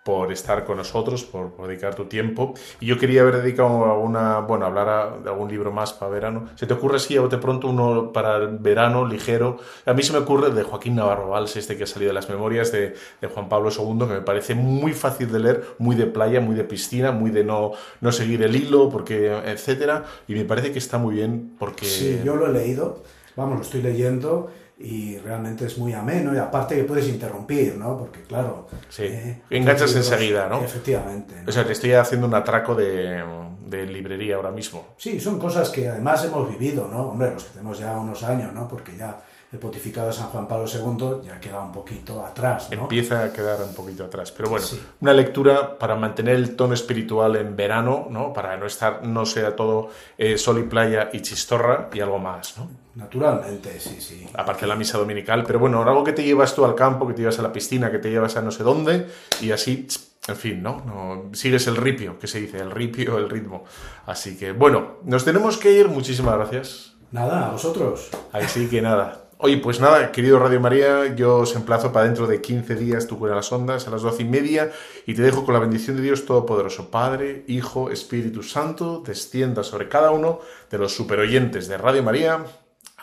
[0.05, 2.53] por estar con nosotros, por, por dedicar tu tiempo.
[2.79, 6.45] Y yo quería haber dedicado alguna, bueno, hablar a- de algún libro más para verano.
[6.53, 9.57] ¿Se te ocurre así a bote pronto uno para el verano ligero?
[9.83, 12.29] A mí se me ocurre de Joaquín Navarro Valls, este que ha salido de las
[12.29, 16.05] memorias de, de Juan Pablo II, que me parece muy fácil de leer, muy de
[16.05, 20.03] playa, muy de piscina, muy de no, no seguir el hilo, porque etcétera.
[20.27, 21.85] Y me parece que está muy bien porque...
[21.87, 23.01] Sí, yo lo he leído,
[23.35, 27.97] vamos, lo estoy leyendo y realmente es muy ameno y aparte que puedes interrumpir, ¿no?
[27.97, 28.67] Porque claro...
[28.89, 30.61] Sí, eh, enganchas libros- enseguida, ¿no?
[30.63, 31.33] Efectivamente.
[31.43, 31.49] ¿no?
[31.49, 33.23] O sea, te estoy haciendo un atraco de,
[33.67, 34.85] de librería ahora mismo.
[34.97, 37.09] Sí, son cosas que además hemos vivido, ¿no?
[37.09, 38.67] Hombre, los que tenemos ya unos años, ¿no?
[38.67, 39.21] Porque ya
[39.51, 42.81] el pontificado de San Juan Pablo II ya queda un poquito atrás, ¿no?
[42.83, 44.31] Empieza a quedar un poquito atrás.
[44.31, 44.81] Pero bueno, Sí.
[44.99, 48.33] una lectura para mantener el tono espiritual en verano, ¿no?
[48.33, 52.57] Para no estar, no sea todo eh, sol y playa y chistorra y algo más,
[52.57, 52.69] ¿no?
[52.95, 54.27] Naturalmente, sí, sí.
[54.33, 55.43] Aparte de la misa dominical.
[55.45, 57.91] Pero bueno, algo que te llevas tú al campo, que te llevas a la piscina,
[57.91, 59.07] que te llevas a no sé dónde
[59.41, 59.87] y así,
[60.27, 60.81] en fin, ¿no?
[60.85, 63.63] no sigues el ripio, que se dice, el ripio, el ritmo.
[64.05, 65.87] Así que bueno, nos tenemos que ir.
[65.87, 66.93] Muchísimas gracias.
[67.11, 68.09] Nada, a vosotros.
[68.31, 69.24] Así que nada.
[69.37, 73.19] Oye, pues nada, querido Radio María, yo os emplazo para dentro de 15 días tu
[73.19, 74.71] cura las ondas a las 12 y media
[75.05, 79.89] y te dejo con la bendición de Dios Todopoderoso, Padre, Hijo, Espíritu Santo, descienda sobre
[79.89, 80.39] cada uno
[80.71, 82.45] de los superoyentes de Radio María.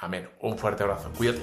[0.01, 0.28] Amén.
[0.41, 1.11] Un fuerte abrazo.
[1.16, 1.43] Cuídate.